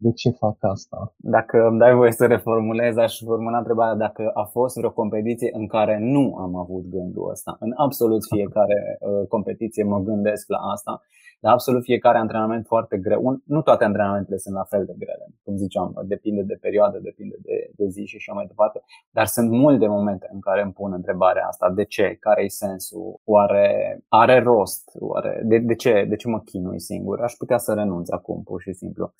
de 0.00 0.12
ce 0.12 0.30
fac 0.30 0.56
asta. 0.60 1.14
Dacă 1.16 1.66
îmi 1.66 1.78
dai 1.78 1.94
voie 1.94 2.12
să 2.12 2.26
reformulez, 2.26 2.96
aș 2.96 3.18
formula 3.24 3.58
întrebarea 3.58 3.94
dacă 3.94 4.30
a 4.34 4.44
fost 4.44 4.76
vreo 4.76 4.90
competiție 4.90 5.50
în 5.52 5.66
care 5.66 5.98
nu 6.00 6.34
am 6.36 6.56
avut 6.56 6.84
gândul 6.88 7.30
ăsta. 7.30 7.56
În 7.60 7.72
absolut 7.76 8.22
fiecare 8.24 8.98
uh, 9.00 9.26
competiție 9.28 9.84
mă 9.84 9.98
gândesc 9.98 10.48
la 10.48 10.58
asta 10.58 11.02
la 11.40 11.50
absolut 11.50 11.82
fiecare 11.82 12.18
antrenament 12.18 12.66
foarte 12.66 12.98
greu. 12.98 13.40
Nu 13.44 13.62
toate 13.62 13.84
antrenamentele 13.84 14.36
sunt 14.36 14.54
la 14.54 14.64
fel 14.64 14.84
de 14.84 14.94
grele, 14.98 15.26
cum 15.42 15.56
ziceam, 15.56 16.02
depinde 16.04 16.42
de 16.42 16.58
perioadă, 16.60 16.98
depinde 16.98 17.36
de, 17.42 17.70
de 17.76 17.88
zi 17.88 18.04
și 18.04 18.16
așa 18.16 18.32
mai 18.32 18.46
departe, 18.46 18.82
dar 19.10 19.26
sunt 19.26 19.50
multe 19.50 19.86
momente 19.86 20.28
în 20.32 20.40
care 20.40 20.62
îmi 20.62 20.72
pun 20.72 20.92
întrebarea 20.92 21.46
asta, 21.46 21.70
de 21.70 21.84
ce, 21.84 22.16
care 22.20 22.44
e 22.44 22.48
sensul, 22.48 23.20
oare 23.24 23.98
are 24.08 24.38
rost, 24.38 24.90
oare, 24.98 25.42
de, 25.44 25.58
de, 25.58 25.74
ce, 25.74 26.06
de 26.08 26.16
ce 26.16 26.28
mă 26.28 26.40
chinui 26.40 26.80
singur, 26.80 27.20
aș 27.20 27.32
putea 27.32 27.58
să 27.58 27.74
renunț 27.74 28.10
acum, 28.10 28.42
pur 28.42 28.60
și 28.60 28.72
simplu. 28.72 29.12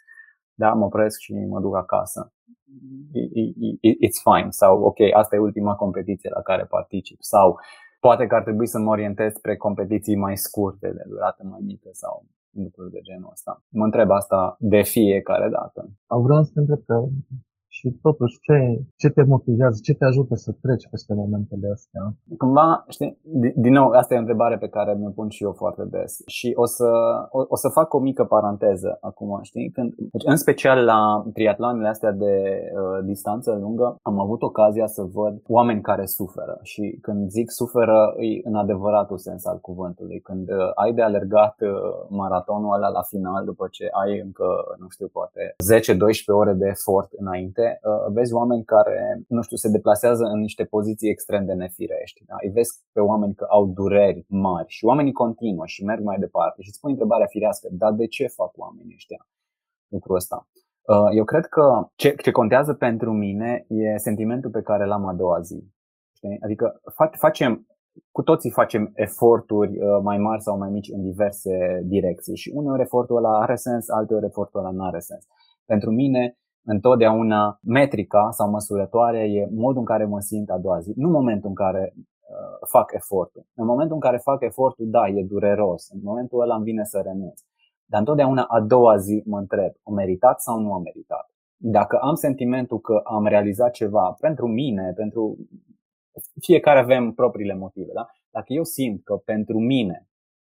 Da, 0.59 0.73
mă 0.73 0.85
opresc 0.85 1.19
și 1.19 1.33
mă 1.33 1.61
duc 1.61 1.77
acasă. 1.77 2.33
It's 4.07 4.21
fine. 4.23 4.51
Sau, 4.51 4.83
ok, 4.83 4.99
asta 5.15 5.37
e 5.37 5.39
ultima 5.39 5.75
competiție 5.75 6.31
la 6.35 6.41
care 6.41 6.65
particip. 6.65 7.19
Sau, 7.21 7.59
Poate 8.01 8.27
că 8.27 8.35
ar 8.35 8.43
trebui 8.43 8.67
să 8.67 8.79
mă 8.79 8.91
orientez 8.91 9.33
spre 9.35 9.57
competiții 9.57 10.17
mai 10.17 10.37
scurte, 10.37 10.89
de 10.93 11.05
durată 11.07 11.43
mai 11.51 11.61
mică 11.63 11.89
sau 11.93 12.25
lucruri 12.51 12.91
de 12.91 13.01
genul 13.03 13.29
ăsta. 13.33 13.63
Mă 13.69 13.85
întreb 13.85 14.11
asta 14.11 14.57
de 14.59 14.83
fiecare 14.83 15.49
dată. 15.49 15.91
Au 16.07 16.23
vreau 16.23 16.43
să 16.43 16.51
te 16.55 16.61
întreb 16.61 16.81
că 16.87 17.05
și 17.79 17.89
totuși 18.03 18.35
ce, 18.47 18.59
ce 19.01 19.09
te 19.09 19.23
motivează, 19.23 19.79
ce 19.83 19.95
te 19.95 20.05
ajută 20.05 20.35
să 20.35 20.51
treci 20.63 20.89
peste 20.91 21.13
momentele 21.15 21.69
astea? 21.77 22.03
Cumva, 22.39 22.85
știi, 22.89 23.19
din 23.65 23.73
nou, 23.73 23.89
asta 23.91 24.15
e 24.15 24.17
o 24.17 24.25
întrebare 24.27 24.57
pe 24.59 24.69
care 24.69 24.95
mi-o 24.95 25.11
pun 25.11 25.29
și 25.29 25.45
eu 25.45 25.53
foarte 25.53 25.85
des 25.95 26.13
și 26.27 26.53
o 26.55 26.65
să, 26.65 26.89
o, 27.31 27.41
o 27.49 27.57
să 27.57 27.69
fac 27.69 27.95
o 27.95 27.99
mică 27.99 28.25
paranteză 28.25 28.99
acum, 29.01 29.39
știi? 29.43 29.71
Când, 29.71 29.95
deci, 29.97 30.27
în 30.33 30.37
special 30.37 30.85
la 30.85 31.25
triatloanele 31.33 31.89
astea 31.89 32.13
de 32.13 32.35
uh, 32.61 33.05
distanță 33.05 33.59
lungă, 33.61 33.97
am 34.03 34.21
avut 34.21 34.43
ocazia 34.43 34.87
să 34.87 35.03
văd 35.03 35.35
oameni 35.47 35.81
care 35.81 36.05
suferă 36.07 36.59
și 36.63 36.99
când 37.03 37.29
zic 37.29 37.51
suferă, 37.51 38.15
e 38.19 38.49
în 38.49 38.55
adevăratul 38.55 39.19
sens 39.19 39.47
al 39.47 39.59
cuvântului. 39.59 40.21
Când 40.21 40.49
uh, 40.51 40.71
ai 40.75 40.93
de 40.93 41.03
alergat 41.03 41.57
uh, 41.61 41.71
maratonul 42.09 42.75
ăla 42.75 42.89
la 42.89 43.03
final 43.03 43.45
după 43.45 43.69
ce 43.71 43.85
ai 44.03 44.21
încă, 44.25 44.49
nu 44.79 44.89
știu, 44.89 45.09
poate 45.09 45.55
10-12 46.33 46.39
ore 46.41 46.53
de 46.53 46.67
efort 46.67 47.11
înainte, 47.17 47.68
uh, 47.83 48.13
vezi 48.13 48.33
oameni 48.33 48.65
care, 48.65 49.23
nu 49.29 49.43
știu, 49.43 49.57
se 49.57 49.69
deplasează 49.69 50.25
în 50.25 50.39
niște 50.41 50.65
poziții 50.65 51.11
extrem 51.11 51.45
de 51.45 51.53
nefirești. 51.53 52.25
Da? 52.27 52.37
Îi 52.45 52.51
vezi 52.51 52.71
pe 52.93 53.01
oameni 53.01 53.35
că 53.35 53.47
au 53.49 53.67
dureri 53.67 54.25
mari 54.29 54.69
și 54.69 54.85
oamenii 54.85 55.13
continuă 55.13 55.67
și 55.67 55.85
merg 55.85 56.03
mai 56.03 56.19
departe 56.19 56.63
și 56.63 56.69
îți 56.69 56.81
pui 56.81 56.91
întrebarea 56.91 57.27
firească, 57.27 57.69
dar 57.71 57.93
de 57.93 58.07
ce 58.07 58.27
fac 58.27 58.53
oamenii 58.57 58.95
ăștia 58.95 59.27
lucrul 59.89 60.17
ăsta? 60.17 60.49
Uh, 60.83 61.11
eu 61.17 61.25
cred 61.25 61.47
că 61.47 61.89
ce, 61.95 62.15
ce 62.23 62.31
contează 62.31 62.73
pentru 62.75 63.13
mine 63.13 63.65
e 63.69 63.97
sentimentul 63.97 64.51
pe 64.51 64.63
care 64.63 64.85
l-am 64.87 65.07
a 65.07 65.15
doua 65.15 65.41
zi. 65.41 65.65
Știi? 66.17 66.39
Adică 66.45 66.81
facem, 67.19 67.67
cu 68.11 68.23
toții 68.23 68.51
facem 68.51 68.93
eforturi 68.95 69.79
uh, 69.79 70.01
mai 70.03 70.19
mari 70.19 70.43
sau 70.43 70.59
mai 70.59 70.71
mici 70.71 70.91
în 70.93 71.03
diverse 71.03 71.83
direcții 71.85 72.37
și 72.37 72.53
uneori 72.55 72.81
efortul 72.81 73.17
ăla 73.17 73.41
are 73.41 73.55
sens, 73.55 73.89
alteori 73.89 74.25
efortul 74.25 74.61
ăla 74.61 74.71
nu 74.71 74.85
are 74.85 74.99
sens. 74.99 75.27
Pentru 75.65 75.91
mine, 75.91 76.39
întotdeauna 76.69 77.59
metrica 77.63 78.29
sau 78.31 78.51
măsurătoarea 78.51 79.25
e 79.25 79.49
modul 79.51 79.79
în 79.79 79.85
care 79.85 80.05
mă 80.05 80.21
simt 80.21 80.51
a 80.51 80.59
doua 80.59 80.79
zi, 80.81 80.93
nu 80.97 81.09
momentul 81.09 81.49
în 81.49 81.55
care 81.55 81.93
uh, 81.95 82.69
fac 82.69 82.93
efortul. 82.93 83.47
În 83.55 83.67
momentul 83.67 83.95
în 83.95 84.01
care 84.01 84.17
fac 84.17 84.43
efortul, 84.43 84.87
da, 84.89 85.09
e 85.09 85.23
dureros. 85.23 85.89
În 85.91 86.01
momentul 86.03 86.41
ăla 86.41 86.55
îmi 86.55 86.65
vine 86.65 86.85
să 86.85 87.01
renunț. 87.05 87.41
Dar 87.85 88.01
întotdeauna 88.01 88.43
a 88.43 88.61
doua 88.61 88.97
zi 88.97 89.23
mă 89.27 89.39
întreb, 89.39 89.73
o 89.83 89.93
meritat 89.93 90.41
sau 90.41 90.59
nu 90.59 90.73
a 90.73 90.79
meritat? 90.79 91.31
Dacă 91.57 91.99
am 91.99 92.15
sentimentul 92.15 92.81
că 92.81 93.01
am 93.05 93.27
realizat 93.27 93.71
ceva 93.71 94.17
pentru 94.21 94.47
mine, 94.47 94.93
pentru 94.97 95.37
fiecare 96.41 96.79
avem 96.79 97.13
propriile 97.13 97.55
motive, 97.55 97.93
da? 97.93 98.07
Dacă 98.31 98.53
eu 98.53 98.65
simt 98.65 99.05
că 99.05 99.15
pentru 99.15 99.59
mine 99.59 100.09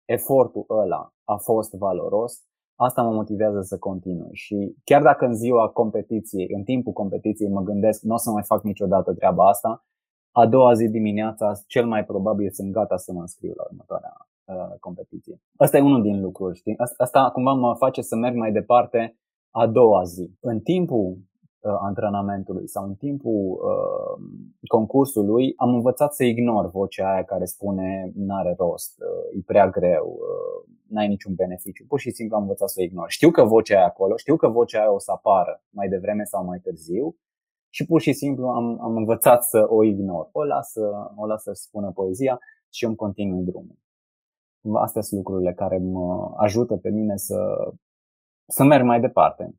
efortul 0.05 0.65
ăla 0.69 1.13
a 1.25 1.37
fost 1.37 1.75
valoros, 1.75 2.43
asta 2.77 3.03
mă 3.03 3.11
motivează 3.11 3.61
să 3.61 3.79
continui. 3.79 4.31
Și 4.33 4.75
chiar 4.85 5.03
dacă 5.03 5.25
în 5.25 5.35
ziua 5.35 5.69
competiției, 5.69 6.49
în 6.57 6.63
timpul 6.63 6.93
competiției 6.93 7.51
mă 7.51 7.63
gândesc 7.63 8.03
nu 8.03 8.15
o 8.15 8.17
să 8.17 8.31
mai 8.31 8.43
fac 8.43 8.63
niciodată 8.63 9.13
treaba 9.13 9.49
asta, 9.49 9.85
a 10.31 10.47
doua 10.47 10.73
zi 10.73 10.89
dimineața 10.89 11.53
cel 11.67 11.87
mai 11.87 12.05
probabil 12.05 12.51
sunt 12.51 12.73
gata 12.73 12.97
să 12.97 13.13
mă 13.13 13.21
înscriu 13.21 13.53
la 13.57 13.65
următoarea 13.71 14.13
uh, 14.45 14.79
competiție. 14.81 15.41
Asta 15.57 15.77
e 15.77 15.81
unul 15.81 16.03
din 16.03 16.21
lucruri, 16.21 16.57
știi? 16.57 16.79
Asta, 16.79 17.03
asta 17.03 17.31
cumva 17.33 17.53
mă 17.53 17.75
face 17.75 18.01
să 18.01 18.17
merg 18.17 18.37
mai 18.37 18.53
departe 18.53 19.19
a 19.51 19.67
doua 19.67 20.03
zi. 20.05 20.31
În 20.41 20.61
timpul 20.61 21.17
Uh, 21.17 21.34
antrenamentului 21.69 22.69
sau 22.69 22.85
în 22.85 22.95
timpul 22.95 23.61
uh, 23.63 24.25
concursului 24.67 25.53
am 25.57 25.75
învățat 25.75 26.15
să 26.15 26.25
ignor 26.25 26.71
vocea 26.71 27.13
aia 27.13 27.25
care 27.25 27.45
spune 27.45 28.13
n-are 28.15 28.55
rost, 28.59 29.01
uh, 29.01 29.39
e 29.39 29.43
prea 29.47 29.69
greu, 29.69 30.19
uh, 30.21 30.75
n-ai 30.89 31.09
niciun 31.09 31.35
beneficiu. 31.35 31.85
Pur 31.89 31.99
și 31.99 32.11
simplu 32.11 32.37
am 32.37 32.43
învățat 32.43 32.69
să 32.69 32.81
o 32.81 32.83
ignor. 32.83 33.11
Știu 33.11 33.31
că 33.31 33.45
vocea 33.45 33.77
aia 33.77 33.87
acolo, 33.87 34.17
știu 34.17 34.37
că 34.37 34.49
vocea 34.49 34.81
aia 34.81 34.93
o 34.93 34.99
să 34.99 35.11
apară 35.11 35.63
mai 35.71 35.89
devreme 35.89 36.25
sau 36.25 36.45
mai 36.45 36.59
târziu 36.59 37.17
și 37.71 37.87
pur 37.87 38.01
și 38.01 38.13
simplu 38.13 38.47
am, 38.47 38.83
am 38.83 38.97
învățat 38.97 39.45
să 39.45 39.67
o 39.69 39.85
ignor. 39.85 40.29
O 40.33 40.45
las, 40.45 40.73
o 41.17 41.27
las 41.27 41.43
să 41.43 41.53
spună 41.53 41.91
poezia 41.91 42.39
și 42.71 42.85
îmi 42.85 42.97
continui 42.97 43.45
drumul. 43.45 43.77
Astea 44.75 45.03
sunt 45.03 45.21
lucrurile 45.21 45.53
care 45.53 45.79
mă 45.79 46.35
ajută 46.37 46.77
pe 46.77 46.91
mine 46.91 47.17
să, 47.17 47.73
să 48.47 48.65
merg 48.65 48.85
mai 48.85 49.01
departe 49.01 49.55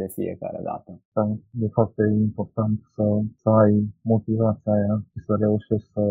de 0.00 0.06
fiecare 0.16 0.60
dată. 0.62 0.90
Da, 1.12 1.24
de 1.50 1.68
fapt 1.76 1.98
e 1.98 2.06
important 2.28 2.76
să, 2.94 3.04
să 3.40 3.48
ai 3.62 3.74
motivația 4.02 4.72
aia 4.72 4.96
și 5.10 5.18
să 5.26 5.32
reușești 5.38 5.90
să, 5.94 6.04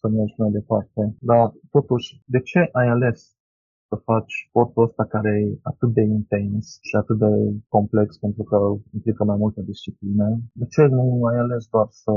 să 0.00 0.06
mergi 0.08 0.40
mai 0.42 0.50
departe. 0.50 1.16
Dar 1.20 1.52
totuși, 1.70 2.22
de 2.24 2.40
ce 2.40 2.60
ai 2.72 2.88
ales 2.96 3.18
să 3.88 3.96
faci 4.10 4.34
sportul 4.48 4.82
ăsta 4.82 5.04
care 5.04 5.30
e 5.40 5.58
atât 5.62 5.90
de 5.92 6.02
intens 6.02 6.78
și 6.88 6.96
atât 6.96 7.18
de 7.18 7.32
complex 7.68 8.16
pentru 8.18 8.42
că 8.42 8.58
implică 8.96 9.24
mai 9.24 9.36
multe 9.36 9.62
discipline? 9.62 10.28
De 10.52 10.66
ce 10.66 10.82
nu 10.86 11.24
ai 11.30 11.38
ales 11.44 11.66
doar 11.74 11.86
să, 11.90 12.10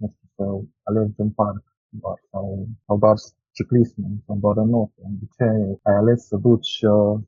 nu 0.00 0.06
știu, 0.12 0.28
să 0.36 0.44
alergi 0.82 1.20
în 1.20 1.30
parc 1.30 1.64
doar, 1.88 2.18
sau, 2.30 2.68
sau 2.86 2.98
doar 2.98 3.16
ciclism 3.50 4.02
sau 4.26 4.36
doar 4.44 4.56
în 4.56 4.68
notă? 4.68 5.02
De 5.20 5.26
ce 5.36 5.44
ai 5.88 5.96
ales 6.02 6.26
să 6.26 6.36
duci 6.36 6.82
uh, 6.94 7.20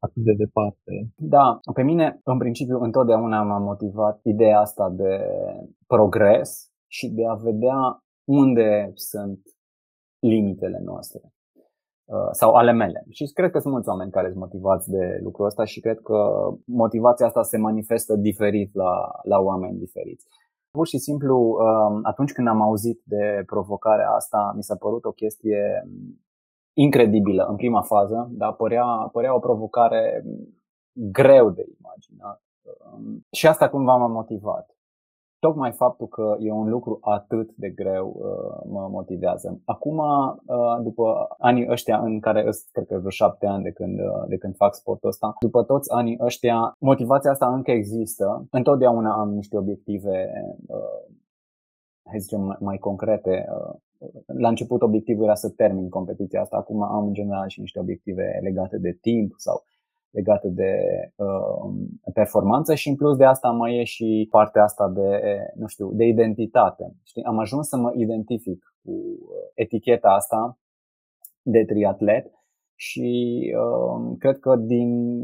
atât 0.00 0.22
de 0.22 0.32
departe. 0.32 0.92
Da, 1.16 1.60
pe 1.74 1.82
mine, 1.82 2.20
în 2.24 2.38
principiu, 2.38 2.78
întotdeauna 2.80 3.42
m-a 3.42 3.58
motivat 3.58 4.20
ideea 4.22 4.60
asta 4.60 4.88
de 4.88 5.12
progres 5.86 6.70
și 6.86 7.08
de 7.08 7.26
a 7.26 7.34
vedea 7.34 8.02
unde 8.24 8.90
sunt 8.94 9.40
limitele 10.18 10.80
noastre 10.84 11.20
uh, 12.04 12.28
sau 12.30 12.52
ale 12.52 12.72
mele. 12.72 13.04
Și 13.08 13.24
cred 13.32 13.50
că 13.50 13.58
sunt 13.58 13.72
mulți 13.72 13.88
oameni 13.88 14.10
care 14.10 14.28
sunt 14.28 14.40
motivați 14.40 14.90
de 14.90 15.18
lucrul 15.22 15.46
ăsta 15.46 15.64
și 15.64 15.80
cred 15.80 15.98
că 16.00 16.18
motivația 16.64 17.26
asta 17.26 17.42
se 17.42 17.58
manifestă 17.58 18.16
diferit 18.16 18.74
la, 18.74 19.10
la 19.22 19.38
oameni 19.38 19.78
diferiți. 19.78 20.26
Pur 20.70 20.86
și 20.86 20.98
simplu, 20.98 21.36
um, 21.36 22.00
atunci 22.02 22.32
când 22.32 22.48
am 22.48 22.60
auzit 22.62 23.00
de 23.04 23.42
provocarea 23.46 24.10
asta, 24.10 24.52
mi 24.56 24.62
s-a 24.62 24.76
părut 24.76 25.04
o 25.04 25.10
chestie 25.10 25.88
incredibilă 26.82 27.46
în 27.48 27.56
prima 27.56 27.82
fază, 27.82 28.28
dar 28.32 28.52
părea, 28.52 29.08
părea 29.12 29.34
o 29.34 29.38
provocare 29.38 30.24
greu 30.92 31.50
de 31.50 31.64
imaginat. 31.78 32.42
Um, 32.92 33.26
și 33.30 33.46
asta 33.46 33.68
cumva 33.68 33.96
m-a 33.96 34.06
motivat. 34.06 34.74
Tocmai 35.38 35.72
faptul 35.72 36.08
că 36.08 36.36
e 36.38 36.52
un 36.52 36.68
lucru 36.68 36.98
atât 37.00 37.50
de 37.54 37.68
greu 37.68 38.06
uh, 38.16 38.70
mă 38.70 38.88
motivează. 38.90 39.60
Acum, 39.64 39.98
uh, 39.98 40.82
după 40.82 41.28
anii 41.38 41.68
ăștia 41.70 41.98
în 41.98 42.20
care 42.20 42.46
îs, 42.46 42.68
cred 42.72 42.86
că 42.86 42.96
vreo 42.96 43.10
șapte 43.10 43.46
ani 43.46 43.62
de 43.62 43.70
când, 43.70 43.98
uh, 43.98 44.24
de 44.28 44.36
când 44.36 44.56
fac 44.56 44.74
sportul 44.74 45.08
ăsta, 45.08 45.34
după 45.40 45.62
toți 45.62 45.92
anii 45.92 46.18
ăștia, 46.20 46.74
motivația 46.78 47.30
asta 47.30 47.54
încă 47.54 47.70
există. 47.70 48.46
Întotdeauna 48.50 49.12
am 49.12 49.34
niște 49.34 49.56
obiective, 49.56 50.32
hai 52.08 52.20
să 52.20 52.26
zicem, 52.28 52.56
mai 52.60 52.78
concrete 52.78 53.46
la 54.26 54.48
început 54.48 54.82
obiectivul 54.82 55.24
era 55.24 55.34
să 55.34 55.50
termin 55.50 55.88
competiția 55.88 56.40
asta, 56.40 56.56
acum 56.56 56.82
am 56.82 57.06
în 57.06 57.12
general 57.12 57.48
și 57.48 57.60
niște 57.60 57.80
obiective 57.80 58.38
legate 58.42 58.78
de 58.78 58.98
timp 59.00 59.34
sau 59.36 59.64
legate 60.10 60.48
de 60.48 60.72
uh, 61.16 61.72
performanță 62.12 62.74
și 62.74 62.88
în 62.88 62.96
plus 62.96 63.16
de 63.16 63.24
asta 63.24 63.50
mai 63.50 63.76
e 63.76 63.84
și 63.84 64.28
partea 64.30 64.62
asta 64.62 64.88
de, 64.88 65.20
nu 65.54 65.66
știu, 65.66 65.92
de 65.92 66.04
identitate. 66.04 66.94
Știi? 67.02 67.22
Am 67.22 67.38
ajuns 67.38 67.68
să 67.68 67.76
mă 67.76 67.92
identific 67.96 68.74
cu 68.84 69.18
eticheta 69.54 70.08
asta 70.08 70.58
de 71.42 71.64
triatlet 71.64 72.32
și 72.74 73.40
uh, 73.56 74.16
cred 74.18 74.38
că 74.38 74.56
din 74.56 75.20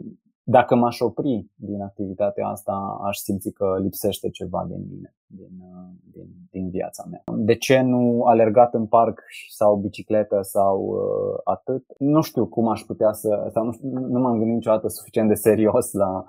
dacă 0.48 0.74
m-aș 0.74 1.00
opri 1.00 1.46
din 1.54 1.82
activitatea 1.82 2.46
asta, 2.46 3.00
aș 3.02 3.16
simți 3.16 3.50
că 3.50 3.76
lipsește 3.82 4.30
ceva 4.30 4.64
din 4.68 4.86
mine, 4.90 5.14
din, 5.26 5.50
uh, 5.60 5.90
din, 6.12 6.26
din 6.50 6.70
viața 6.70 7.04
mea. 7.10 7.22
De 7.36 7.54
ce 7.54 7.80
nu 7.80 8.22
alergat 8.24 8.74
în 8.74 8.86
parc 8.86 9.22
sau 9.50 9.76
bicicletă 9.76 10.38
sau 10.42 10.80
uh, 10.80 11.40
atât? 11.44 11.84
Nu 11.98 12.20
știu 12.20 12.46
cum 12.46 12.68
aș 12.68 12.80
putea 12.80 13.12
să, 13.12 13.48
sau 13.52 13.64
nu, 13.64 13.72
știu, 13.72 13.88
nu 13.88 14.20
m-am 14.20 14.36
gândit 14.36 14.54
niciodată 14.54 14.88
suficient 14.88 15.28
de 15.28 15.34
serios 15.34 15.92
la, 15.92 16.24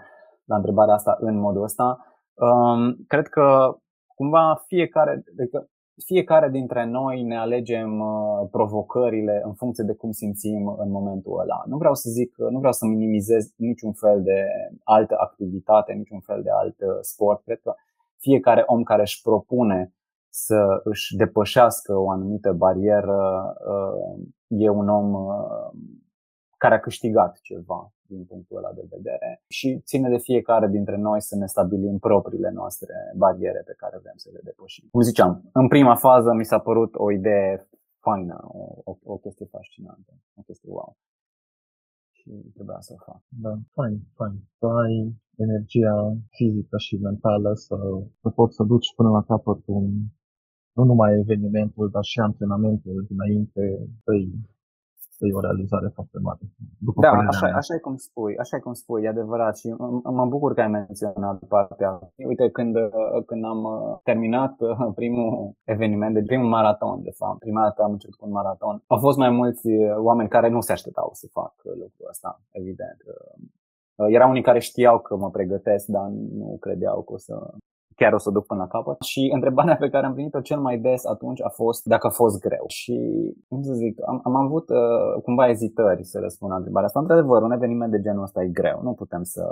la 0.46 0.56
întrebarea 0.56 0.94
asta 0.94 1.18
în 1.20 1.40
modul 1.40 1.64
ăsta. 1.64 2.06
Um, 2.34 2.96
cred 3.08 3.28
că 3.28 3.78
cumva 4.16 4.64
fiecare, 4.68 5.24
adică 5.40 5.70
fiecare 6.06 6.50
dintre 6.50 6.86
noi 6.86 7.24
ne 7.24 7.38
alegem 7.38 8.00
uh, 8.00 8.48
provocările 8.51 9.42
în 9.44 9.54
funcție 9.54 9.84
de 9.84 9.94
cum 9.94 10.12
simțim 10.12 10.68
în 10.68 10.92
momentul 10.92 11.39
ăla. 11.39 11.63
Nu 11.66 11.77
vreau 11.77 11.94
să 11.94 12.10
zic, 12.10 12.36
nu 12.38 12.58
vreau 12.58 12.74
să 12.74 12.86
minimizez 12.86 13.54
niciun 13.56 13.94
fel 13.94 14.24
de 14.24 14.46
altă 14.84 15.16
activitate, 15.20 15.94
niciun 15.94 16.20
fel 16.20 16.42
de 16.44 16.50
alt 16.51 16.80
uh, 16.80 16.88
sport. 17.01 17.44
Cred 17.44 17.60
că 17.60 17.74
fiecare 18.18 18.63
om 18.66 18.84
care 18.84 19.01
își 19.01 19.22
propune 19.22 19.94
să 20.30 20.82
își 20.84 21.16
depășească 21.16 21.96
o 21.98 22.10
anumită 22.10 22.51
barieră 22.51 23.54
uh, 23.68 24.27
e 24.48 24.70
un 24.70 24.89
om 24.89 25.16
care 26.58 26.74
a 26.74 26.80
câștigat 26.80 27.39
ceva 27.42 27.92
din 28.10 28.26
punctul 28.26 28.58
ăla 28.58 28.72
de 28.74 28.86
vedere 28.90 29.44
și 29.48 29.80
ține 29.90 30.10
de 30.10 30.18
fiecare 30.18 30.68
dintre 30.68 30.98
noi 30.98 31.22
să 31.22 31.36
ne 31.36 31.46
stabilim 31.46 31.98
propriile 31.98 32.50
noastre 32.50 32.94
bariere 33.16 33.62
pe 33.66 33.74
care 33.78 33.98
vrem 34.04 34.18
să 34.24 34.30
le 34.34 34.40
depășim. 34.44 34.88
Cum 34.92 35.02
ziceam, 35.02 35.50
în 35.54 35.68
prima 35.68 35.96
fază 35.96 36.34
mi 36.34 36.46
s-a 36.46 36.60
părut 36.60 36.96
o 36.96 37.12
idee 37.12 37.68
faină, 38.00 38.38
o, 38.62 38.64
o, 38.90 38.92
o 39.14 39.18
chestie 39.18 39.46
fascinantă, 39.46 40.12
o 40.40 40.42
chestie 40.42 40.70
wow. 40.72 40.98
Și 42.12 42.30
trebuia 42.54 42.80
să 42.80 42.94
o 42.96 43.00
fac. 43.08 43.22
Da, 43.46 43.54
fain, 43.78 43.96
fain. 44.20 44.36
Să 44.60 44.66
ai 44.84 44.96
energia 45.46 45.98
fizică 46.30 46.78
și 46.78 46.96
mentală 47.10 47.54
să, 47.54 47.78
să 48.22 48.30
poți 48.30 48.56
să 48.56 48.64
duci 48.64 48.96
până 48.96 49.10
la 49.10 49.24
capăt 49.24 49.62
un, 49.66 49.86
nu 50.78 50.84
numai 50.84 51.20
evenimentul, 51.20 51.90
dar 51.90 52.04
și 52.04 52.20
antrenamentul 52.20 53.06
dinainte 53.10 53.64
să-i 55.18 55.30
e 55.30 55.40
o 55.40 55.40
realizare 55.48 55.90
foarte 55.98 56.20
mare. 56.28 56.40
După 56.88 57.02
da, 57.02 57.10
așa, 57.32 57.48
așa 57.62 57.74
e 57.76 57.86
cum 57.88 57.96
spui, 57.96 58.38
așa 58.38 58.58
e 58.58 58.60
cum 58.60 58.74
spui, 58.74 59.04
e 59.04 59.08
adevărat 59.08 59.58
și 59.58 59.68
mă 60.20 60.26
bucur 60.26 60.54
că 60.54 60.62
ai 60.62 60.68
menționat 60.68 61.38
partea. 61.48 61.92
Uite, 62.16 62.50
când, 62.50 62.76
când 63.26 63.46
am 63.46 63.64
uh, 63.64 64.00
terminat 64.04 64.56
uh, 64.60 64.92
primul 64.96 65.52
eveniment, 65.64 66.14
de 66.14 66.22
primul 66.22 66.50
maraton, 66.50 67.04
de 67.04 67.14
fapt, 67.20 67.40
prima 67.40 67.62
dată 67.62 67.84
am 67.84 67.92
început 67.92 68.18
cu 68.18 68.26
un 68.26 68.32
maraton, 68.32 68.84
au 68.88 69.00
fost 69.00 69.18
mai 69.18 69.30
mulți 69.30 69.68
uh, 69.68 69.96
oameni 69.96 70.30
care 70.30 70.50
nu 70.50 70.62
se 70.62 70.72
așteptau 70.72 71.10
să 71.14 71.28
fac 71.32 71.54
lucrul 71.64 72.08
ăsta, 72.10 72.42
evident. 72.52 72.98
Erau 73.96 74.30
unii 74.30 74.42
care 74.50 74.60
știau 74.60 75.00
că 75.00 75.16
mă 75.16 75.30
pregătesc, 75.30 75.86
dar 75.86 76.08
nu 76.40 76.58
credeau 76.60 77.02
că 77.02 77.14
o 77.14 77.18
să 77.18 77.54
chiar 78.00 78.13
o 78.13 78.18
să 78.18 78.30
o 78.30 78.32
duc 78.32 78.46
până 78.46 78.60
la 78.60 78.68
capăt. 78.68 79.01
Și 79.01 79.30
întrebarea 79.34 79.77
pe 79.77 79.89
care 79.89 80.06
am 80.06 80.13
primit-o 80.13 80.42
cel 80.42 80.60
mai 80.60 80.77
des 80.77 81.06
atunci 81.06 81.42
a 81.44 81.50
fost 81.50 81.86
dacă 81.86 82.08
a 82.08 82.10
fost 82.10 82.39
greu. 82.39 82.66
Și, 82.68 82.96
cum 83.48 83.62
să 83.62 83.74
zic, 83.74 84.00
am, 84.08 84.20
am 84.24 84.36
avut 84.36 84.70
uh, 84.70 85.22
cumva 85.24 85.50
ezitări 85.50 86.04
să 86.04 86.20
răspund 86.20 86.51
la 86.51 86.58
întrebarea 86.58 86.88
asta. 86.88 87.00
Într-adevăr, 87.00 87.42
un 87.42 87.51
eveniment 87.51 87.92
de 87.92 88.01
genul 88.01 88.24
ăsta 88.24 88.44
e 88.44 88.48
greu. 88.48 88.80
Nu 88.84 88.94
putem 88.94 89.24
să 89.24 89.44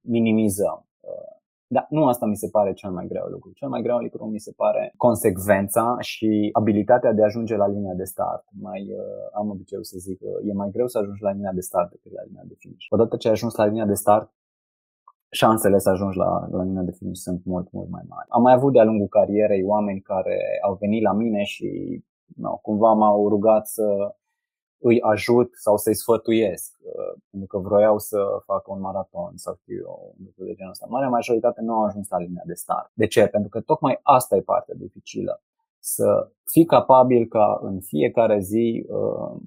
minimizăm. 0.00 0.86
Uh, 1.00 1.32
dar 1.66 1.86
nu 1.90 2.06
asta 2.06 2.26
mi 2.26 2.36
se 2.36 2.48
pare 2.48 2.72
cel 2.72 2.90
mai 2.90 3.06
greu 3.06 3.26
lucru. 3.26 3.50
Cel 3.54 3.68
mai 3.68 3.82
greu 3.82 3.98
lucru 3.98 4.24
mi 4.24 4.38
se 4.38 4.52
pare 4.56 4.92
consecvența 4.96 5.96
și 6.00 6.48
abilitatea 6.52 7.12
de 7.12 7.22
a 7.22 7.24
ajunge 7.24 7.56
la 7.56 7.68
linia 7.68 7.94
de 7.94 8.04
start. 8.04 8.44
Mai 8.60 8.80
uh, 8.80 9.38
am 9.38 9.50
obiceiul 9.50 9.84
să 9.84 9.96
zic 9.98 10.18
că 10.18 10.30
e 10.44 10.52
mai 10.52 10.70
greu 10.70 10.86
să 10.86 10.98
ajungi 10.98 11.22
la 11.22 11.32
linia 11.32 11.52
de 11.52 11.60
start 11.60 11.90
decât 11.90 12.12
la 12.12 12.22
linia 12.26 12.42
de 12.44 12.54
finish. 12.58 12.86
Odată 12.88 13.16
ce 13.16 13.26
ai 13.26 13.32
ajuns 13.32 13.54
la 13.54 13.64
linia 13.64 13.86
de 13.86 13.94
start, 13.94 14.30
șansele 15.34 15.78
să 15.78 15.90
ajungi 15.90 16.16
la, 16.16 16.48
la 16.50 16.62
linia 16.62 16.82
de 16.82 16.90
finish 16.90 17.20
sunt 17.20 17.44
mult, 17.44 17.72
mult 17.72 17.88
mai 17.90 18.02
mari. 18.08 18.26
Am 18.28 18.42
mai 18.42 18.52
avut 18.52 18.72
de-a 18.72 18.84
lungul 18.84 19.08
carierei 19.08 19.62
oameni 19.64 20.00
care 20.00 20.38
au 20.62 20.76
venit 20.80 21.02
la 21.02 21.12
mine 21.12 21.42
și 21.42 22.00
no, 22.36 22.56
cumva 22.56 22.92
m-au 22.92 23.28
rugat 23.28 23.66
să 23.66 24.14
îi 24.78 25.00
ajut 25.00 25.54
sau 25.54 25.76
să-i 25.76 25.94
sfătuiesc, 25.94 26.72
uh, 26.82 27.20
pentru 27.30 27.48
că 27.48 27.58
vroiau 27.58 27.98
să 27.98 28.18
facă 28.44 28.72
un 28.72 28.80
maraton 28.80 29.32
sau 29.36 29.54
știu 29.54 29.76
eu, 29.76 30.14
un 30.18 30.24
lucru 30.24 30.44
de 30.44 30.54
genul 30.54 30.70
ăsta. 30.70 30.86
Marea 30.88 31.08
majoritate 31.08 31.60
nu 31.60 31.72
au 31.72 31.84
ajuns 31.84 32.08
la 32.08 32.18
linia 32.18 32.42
de 32.44 32.54
start. 32.54 32.90
De 32.94 33.06
ce? 33.06 33.26
Pentru 33.26 33.48
că 33.48 33.60
tocmai 33.60 34.00
asta 34.02 34.36
e 34.36 34.40
partea 34.40 34.74
dificilă. 34.78 35.42
Să 35.78 36.30
fii 36.44 36.64
capabil 36.64 37.26
ca 37.26 37.58
în 37.62 37.80
fiecare 37.80 38.40
zi 38.40 38.86
uh, 38.88 39.40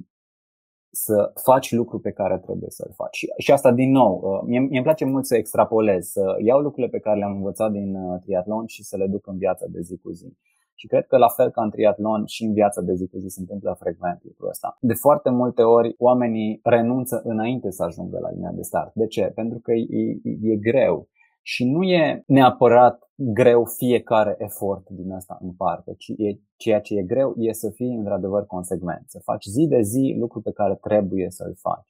să 0.95 1.31
faci 1.43 1.71
lucruri 1.71 2.01
pe 2.01 2.11
care 2.11 2.37
trebuie 2.37 2.69
să-l 2.69 2.91
faci. 2.95 3.15
Și, 3.15 3.27
și 3.37 3.51
asta 3.51 3.71
din 3.71 3.91
nou, 3.91 4.21
uh, 4.23 4.41
mie, 4.45 4.59
mie 4.59 4.77
îmi 4.77 4.83
place 4.83 5.05
mult 5.05 5.25
să 5.25 5.35
extrapolez, 5.35 6.05
să 6.07 6.35
iau 6.43 6.59
lucrurile 6.59 6.91
pe 6.91 6.99
care 6.99 7.17
le-am 7.17 7.35
învățat 7.35 7.71
din 7.71 7.95
uh, 7.95 8.21
triatlon 8.21 8.65
și 8.65 8.83
să 8.83 8.97
le 8.97 9.07
duc 9.07 9.27
în 9.27 9.37
viața 9.37 9.65
de 9.69 9.81
zi 9.81 9.97
cu 9.97 10.11
zi. 10.11 10.37
Și 10.75 10.87
cred 10.87 11.05
că 11.07 11.17
la 11.17 11.27
fel 11.27 11.49
ca 11.49 11.63
în 11.63 11.69
triatlon 11.69 12.25
și 12.25 12.43
în 12.43 12.53
viața 12.53 12.81
de 12.81 12.93
zi 12.93 13.07
cu 13.07 13.17
zi 13.17 13.27
se 13.27 13.39
întâmplă 13.39 13.75
frecvent 13.79 14.19
lucrul 14.23 14.49
ăsta. 14.49 14.77
De 14.81 14.93
foarte 14.93 15.29
multe 15.29 15.61
ori 15.61 15.95
oamenii 15.97 16.59
renunță 16.63 17.21
înainte 17.23 17.71
să 17.71 17.83
ajungă 17.83 18.19
la 18.19 18.29
linia 18.31 18.51
de 18.51 18.61
start. 18.61 18.93
De 18.93 19.07
ce? 19.07 19.31
Pentru 19.35 19.59
că 19.59 19.71
e, 19.71 19.85
e, 20.23 20.51
e 20.51 20.55
greu. 20.55 21.07
Și 21.47 21.65
nu 21.65 21.83
e 21.83 22.23
neapărat 22.27 23.11
greu 23.15 23.65
fiecare 23.65 24.35
efort 24.37 24.89
din 24.89 25.11
asta 25.11 25.37
în 25.41 25.53
parte, 25.53 25.93
ci 25.97 26.07
e, 26.07 26.39
ceea 26.55 26.81
ce 26.81 26.95
e 26.95 27.03
greu 27.03 27.33
e 27.37 27.51
să 27.51 27.69
fii 27.69 27.95
într-adevăr 27.95 28.45
consecvent, 28.45 29.03
să 29.07 29.19
faci 29.23 29.45
zi 29.45 29.67
de 29.67 29.81
zi 29.81 30.15
lucruri 30.19 30.43
pe 30.43 30.51
care 30.51 30.75
trebuie 30.75 31.29
să-l 31.29 31.55
faci. 31.55 31.87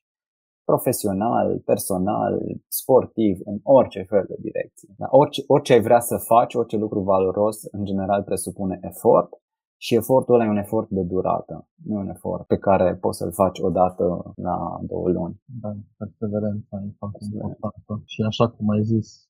Profesional, 0.63 1.59
personal, 1.59 2.41
sportiv, 2.67 3.39
în 3.43 3.59
orice 3.63 4.01
fel 4.01 4.25
de 4.27 4.35
direcție. 4.39 4.93
Dar 4.97 5.07
orice, 5.11 5.43
orice 5.47 5.73
ai 5.73 5.81
vrea 5.81 5.99
să 5.99 6.17
faci, 6.17 6.53
orice 6.53 6.77
lucru 6.77 6.99
valoros, 6.99 7.63
în 7.71 7.83
general 7.85 8.23
presupune 8.23 8.79
efort 8.81 9.29
și 9.77 9.95
efortul 9.95 10.33
ăla 10.33 10.45
e 10.45 10.49
un 10.49 10.57
efort 10.57 10.89
de 10.89 11.01
durată, 11.01 11.67
nu 11.85 11.95
un 11.99 12.09
efort 12.09 12.47
pe 12.47 12.57
care 12.57 12.95
poți 12.95 13.17
să-l 13.17 13.31
faci 13.31 13.59
odată 13.59 14.33
la 14.35 14.79
două 14.81 15.09
luni. 15.09 15.41
Da, 15.61 15.75
perseverența 15.97 16.83
e 16.85 16.95
foarte 16.97 17.19
importantă. 17.31 18.01
Și 18.05 18.21
așa 18.21 18.49
cum 18.49 18.69
ai 18.69 18.83
zis, 18.83 19.24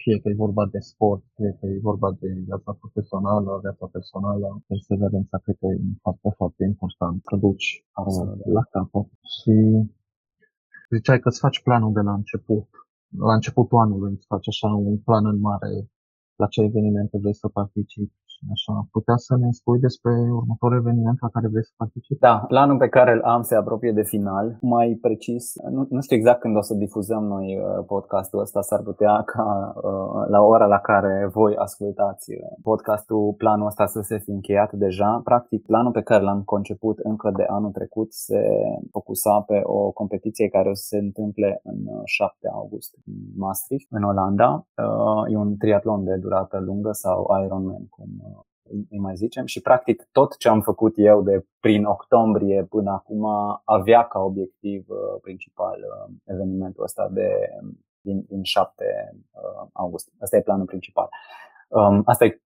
fie 0.00 0.20
că 0.20 0.28
e 0.28 0.44
vorba 0.44 0.64
de 0.66 0.78
sport, 0.78 1.22
fie 1.34 1.56
că 1.58 1.66
e 1.66 1.88
vorba 1.90 2.10
de 2.20 2.28
viața 2.48 2.72
profesională, 2.80 3.58
viața 3.62 3.86
personală, 3.86 4.62
perseverența 4.66 5.38
cred 5.38 5.56
că 5.60 5.66
e 5.66 5.80
foarte, 6.00 6.28
foarte 6.36 6.64
important. 6.64 7.16
Să 7.28 7.36
duci 7.36 7.68
la 8.56 8.62
capăt. 8.74 9.08
Și 9.34 9.54
ziceai 10.94 11.20
că 11.20 11.28
îți 11.28 11.42
faci 11.44 11.62
planul 11.62 11.92
de 11.92 12.00
la 12.00 12.14
început, 12.20 12.68
la 13.28 13.34
începutul 13.34 13.78
anului 13.78 14.12
îți 14.12 14.26
faci 14.26 14.48
așa 14.48 14.68
un 14.68 14.98
plan 14.98 15.26
în 15.26 15.38
mare. 15.40 15.90
La 16.36 16.46
ce 16.46 16.60
evenimente 16.62 17.18
vrei 17.18 17.34
să 17.34 17.48
participi 17.48 18.21
Așa, 18.50 18.86
putea 18.90 19.16
să 19.16 19.36
ne 19.36 19.50
spui 19.50 19.78
despre 19.78 20.12
următorul 20.40 20.76
eveniment 20.76 21.18
la 21.20 21.28
care 21.28 21.48
vrei 21.48 21.64
să 21.64 21.72
participi? 21.76 22.20
Da, 22.20 22.44
planul 22.48 22.76
pe 22.76 22.88
care 22.88 23.12
îl 23.12 23.22
am 23.22 23.42
se 23.42 23.54
apropie 23.54 23.92
de 23.92 24.02
final. 24.02 24.58
Mai 24.60 24.98
precis, 25.00 25.44
nu, 25.70 25.86
nu 25.90 26.00
știu 26.00 26.16
exact 26.16 26.40
când 26.40 26.56
o 26.56 26.60
să 26.60 26.74
difuzăm 26.74 27.24
noi 27.24 27.46
uh, 27.58 27.84
podcastul 27.86 28.40
ăsta, 28.40 28.60
s-ar 28.60 28.82
putea 28.82 29.22
ca 29.22 29.72
uh, 29.76 30.28
la 30.28 30.40
ora 30.40 30.66
la 30.66 30.78
care 30.78 31.30
voi 31.32 31.56
ascultați 31.56 32.30
uh, 32.32 32.38
podcastul, 32.62 33.34
planul 33.38 33.66
ăsta 33.66 33.86
să 33.86 34.00
se 34.00 34.18
fi 34.18 34.30
încheiat 34.30 34.72
deja. 34.72 35.20
Practic, 35.24 35.66
planul 35.66 35.92
pe 35.92 36.02
care 36.02 36.22
l-am 36.22 36.42
conceput 36.42 36.98
încă 36.98 37.32
de 37.36 37.44
anul 37.48 37.70
trecut 37.70 38.12
se 38.12 38.42
focusa 38.90 39.40
pe 39.40 39.60
o 39.62 39.90
competiție 39.90 40.48
care 40.48 40.68
o 40.68 40.74
să 40.74 40.84
se 40.86 40.98
întâmple 40.98 41.60
în 41.62 41.78
7 42.04 42.48
august 42.52 42.94
în 43.06 43.12
Maastricht, 43.36 43.86
în 43.90 44.02
Olanda. 44.02 44.66
E 45.32 45.36
un 45.36 45.56
triatlon 45.56 46.04
de 46.04 46.16
durată 46.16 46.58
lungă 46.60 46.92
sau 46.92 47.26
Ironman, 47.44 47.86
cum 47.90 48.08
îi 48.90 48.98
mai 48.98 49.16
zicem, 49.16 49.46
și 49.46 49.60
practic 49.60 50.08
tot 50.12 50.36
ce 50.36 50.48
am 50.48 50.60
făcut 50.60 50.92
eu 50.96 51.22
de 51.22 51.46
prin 51.60 51.84
octombrie 51.84 52.64
până 52.64 52.90
acum 52.90 53.26
avea 53.64 54.08
ca 54.08 54.18
obiectiv 54.18 54.86
uh, 54.88 55.20
principal 55.22 55.78
uh, 55.78 56.14
evenimentul 56.24 56.82
ăsta 56.82 57.08
de 57.08 57.30
din, 58.00 58.24
din 58.28 58.42
7 58.42 58.84
uh, 59.30 59.68
august. 59.72 60.12
Asta 60.20 60.36
e 60.36 60.42
planul 60.42 60.66
principal. 60.66 61.08
Um, 61.68 62.02
asta 62.04 62.24
e 62.24 62.40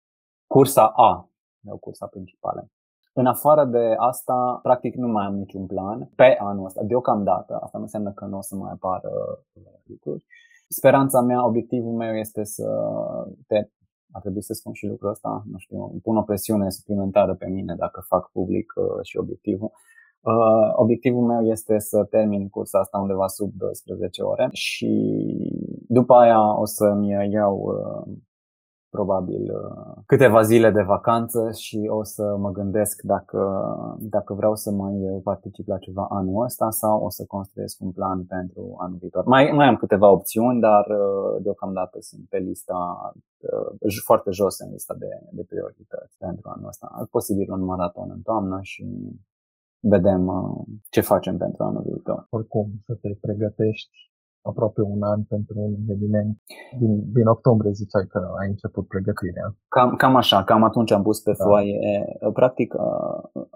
cursa 0.47 0.87
A, 0.87 1.29
o 1.69 1.77
cursa 1.77 2.07
principală. 2.07 2.71
În 3.13 3.27
afară 3.27 3.65
de 3.65 3.95
asta, 3.99 4.59
practic 4.63 4.95
nu 4.95 5.09
mai 5.09 5.25
am 5.25 5.35
niciun 5.35 5.67
plan 5.67 6.11
pe 6.17 6.37
anul 6.41 6.65
ăsta, 6.65 6.83
deocamdată. 6.83 7.59
Asta 7.63 7.79
nu 7.79 7.85
înseamnă 7.85 8.13
că 8.13 8.25
nu 8.25 8.37
o 8.37 8.41
să 8.41 8.55
mai 8.55 8.71
apară 8.73 9.11
lucruri. 9.85 10.25
Speranța 10.69 11.21
mea, 11.21 11.47
obiectivul 11.47 11.93
meu 11.93 12.15
este 12.15 12.45
să 12.45 12.69
te 13.47 13.69
ar 14.11 14.21
trebui 14.21 14.43
să 14.43 14.53
spun 14.53 14.73
și 14.73 14.87
lucrul 14.87 15.11
ăsta, 15.11 15.43
nu 15.51 15.59
știu, 15.59 16.01
pun 16.03 16.17
o 16.17 16.23
presiune 16.23 16.71
suplimentară 16.71 17.35
pe 17.35 17.47
mine 17.47 17.75
dacă 17.75 18.05
fac 18.07 18.31
public 18.31 18.73
uh, 18.77 19.03
și 19.03 19.17
obiectivul. 19.17 19.71
Uh, 20.21 20.73
obiectivul 20.75 21.27
meu 21.27 21.47
este 21.47 21.79
să 21.79 22.05
termin 22.05 22.49
cursa 22.49 22.79
asta 22.79 22.99
undeva 22.99 23.27
sub 23.27 23.53
12 23.55 24.23
ore 24.23 24.49
și 24.53 24.91
după 25.89 26.15
aia 26.15 26.61
o 26.61 26.65
să-mi 26.65 27.33
iau 27.33 27.57
uh, 27.57 28.15
probabil 28.97 29.43
uh, 29.43 30.03
câteva 30.07 30.41
zile 30.43 30.71
de 30.71 30.83
vacanță 30.83 31.41
și 31.65 31.79
o 31.99 32.03
să 32.03 32.25
mă 32.45 32.51
gândesc 32.59 33.03
dacă, 33.03 33.41
dacă 33.99 34.35
vreau 34.35 34.55
să 34.55 34.71
mai 34.71 34.95
particip 35.23 35.67
la 35.69 35.79
ceva 35.79 36.07
anul 36.11 36.45
ăsta 36.45 36.71
sau 36.71 37.05
o 37.07 37.11
să 37.11 37.23
construiesc 37.37 37.77
un 37.81 37.93
plan 37.99 38.19
pentru 38.25 38.63
anul 38.85 38.99
viitor. 39.01 39.25
Mai, 39.25 39.51
mai 39.59 39.67
am 39.67 39.77
câteva 39.77 40.09
opțiuni, 40.11 40.61
dar 40.61 40.85
uh, 40.87 41.43
deocamdată 41.43 41.97
sunt 42.01 42.25
pe 42.29 42.39
lista 42.39 42.79
uh, 43.83 44.03
foarte 44.05 44.31
jos 44.31 44.59
în 44.59 44.71
lista 44.71 44.95
de, 44.99 45.11
de 45.31 45.45
priorități 45.49 46.15
pentru 46.19 46.51
anul 46.55 46.69
ăsta. 46.69 47.07
Posibil 47.11 47.53
un 47.53 47.65
maraton 47.65 48.09
în 48.17 48.23
toamnă 48.29 48.59
și 48.63 48.85
vedem 49.81 50.23
ce 50.91 51.01
facem 51.01 51.37
pentru 51.37 51.65
anul 51.65 51.83
viitor. 51.87 52.27
Oricum, 52.31 52.67
să 52.87 52.95
te 52.95 53.09
pregătești 53.21 53.97
aproape 54.51 54.81
un 54.81 55.03
an 55.03 55.23
pentru 55.23 55.55
un 55.59 55.73
eveniment. 55.89 56.39
Din, 56.79 57.13
din 57.13 57.27
octombrie 57.27 57.73
ziceai 57.73 58.07
că 58.09 58.21
ai 58.41 58.49
început 58.49 58.87
pregătirea. 58.89 59.55
Cam, 59.69 59.95
cam 59.97 60.17
așa, 60.17 60.45
cam 60.45 60.63
atunci 60.63 60.93
am 60.93 61.03
pus 61.03 61.21
pe 61.21 61.35
da. 61.39 61.45
foaie, 61.45 62.05
practic 62.33 62.75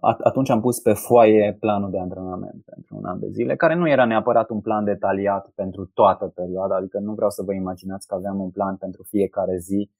atunci 0.01 0.51
am 0.51 0.61
pus 0.61 0.81
pe 0.81 0.93
foaie 0.93 1.57
planul 1.61 1.91
de 1.91 1.99
antrenament 1.99 2.65
pentru 2.65 2.97
un 2.97 3.05
an 3.05 3.19
de 3.19 3.29
zile, 3.29 3.57
care 3.57 3.75
nu 3.75 3.89
era 3.89 4.05
neapărat 4.05 4.51
un 4.51 4.61
plan 4.61 4.85
detaliat 4.85 5.51
pentru 5.55 5.91
toată 5.95 6.33
perioada, 6.35 6.77
adică 6.77 6.99
nu 6.99 7.13
vreau 7.15 7.31
să 7.31 7.43
vă 7.43 7.53
imaginați 7.55 8.07
că 8.07 8.15
aveam 8.15 8.41
un 8.41 8.51
plan 8.51 8.77
pentru 8.77 9.03
fiecare 9.03 9.57
zi 9.57 9.91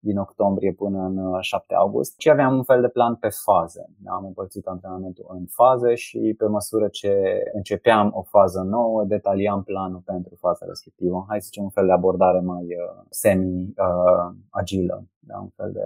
din 0.00 0.18
octombrie 0.18 0.72
până 0.72 0.98
în 1.02 1.40
7 1.40 1.74
uh, 1.74 1.80
august, 1.80 2.16
ci 2.16 2.26
aveam 2.26 2.56
un 2.56 2.62
fel 2.62 2.80
de 2.80 2.88
plan 2.88 3.14
pe 3.14 3.28
faze. 3.28 3.88
Am 4.06 4.24
împărțit 4.24 4.66
antrenamentul 4.66 5.26
în 5.28 5.44
faze 5.46 5.94
și 5.94 6.34
pe 6.38 6.46
măsură 6.46 6.88
ce 6.88 7.42
începeam 7.52 8.10
o 8.14 8.22
fază 8.22 8.60
nouă, 8.60 9.04
detaliam 9.04 9.62
planul 9.62 10.02
pentru 10.04 10.34
faza 10.34 10.66
respectivă. 10.66 11.24
Hai 11.28 11.40
să 11.40 11.44
zicem 11.44 11.62
un 11.62 11.70
fel 11.70 11.86
de 11.86 11.92
abordare 11.92 12.40
mai 12.40 12.62
uh, 12.64 13.04
semi-agilă, 13.10 14.96
uh, 15.00 15.08
da? 15.18 15.38
un 15.38 15.50
fel 15.56 15.72
de 15.72 15.84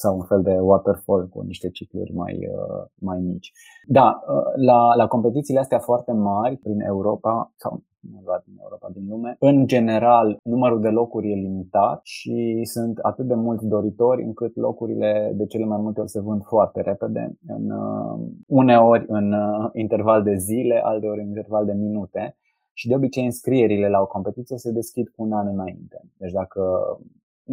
sau 0.00 0.16
un 0.16 0.24
fel 0.24 0.42
de 0.42 0.58
waterfall 0.58 1.28
cu 1.28 1.40
niște 1.40 1.68
cicluri 1.70 2.12
mai, 2.14 2.48
mai 2.94 3.18
mici. 3.20 3.52
Da, 3.86 4.20
la, 4.56 4.94
la 4.94 5.06
competițiile 5.06 5.60
astea 5.60 5.78
foarte 5.78 6.12
mari 6.12 6.56
prin 6.56 6.80
Europa, 6.80 7.52
sau 7.56 7.82
nu 8.00 8.20
doar 8.24 8.42
din 8.46 8.56
Europa, 8.62 8.88
din 8.92 9.06
lume. 9.08 9.36
În 9.38 9.66
general, 9.66 10.36
numărul 10.42 10.80
de 10.80 10.88
locuri 10.88 11.30
e 11.30 11.34
limitat 11.34 12.00
și 12.02 12.60
sunt 12.64 12.98
atât 12.98 13.26
de 13.26 13.34
mulți 13.34 13.66
doritori 13.66 14.22
încât 14.22 14.56
locurile 14.56 15.32
de 15.34 15.46
cele 15.46 15.64
mai 15.64 15.78
multe 15.80 16.00
ori 16.00 16.10
se 16.10 16.20
vând 16.20 16.42
foarte 16.44 16.80
repede, 16.80 17.38
în, 17.46 17.70
uh, 17.70 18.18
uneori 18.46 19.04
în 19.08 19.32
uh, 19.32 19.70
interval 19.72 20.22
de 20.22 20.36
zile, 20.36 20.80
alteori 20.84 21.20
în 21.20 21.26
interval 21.26 21.64
de 21.64 21.72
minute. 21.72 22.34
Și 22.72 22.88
de 22.88 22.94
obicei 22.94 23.24
înscrierile 23.24 23.88
la 23.88 24.00
o 24.00 24.06
competiție 24.06 24.56
se 24.56 24.72
deschid 24.72 25.08
cu 25.08 25.22
un 25.22 25.32
an 25.32 25.46
înainte. 25.46 26.00
Deci 26.16 26.32
dacă 26.32 26.62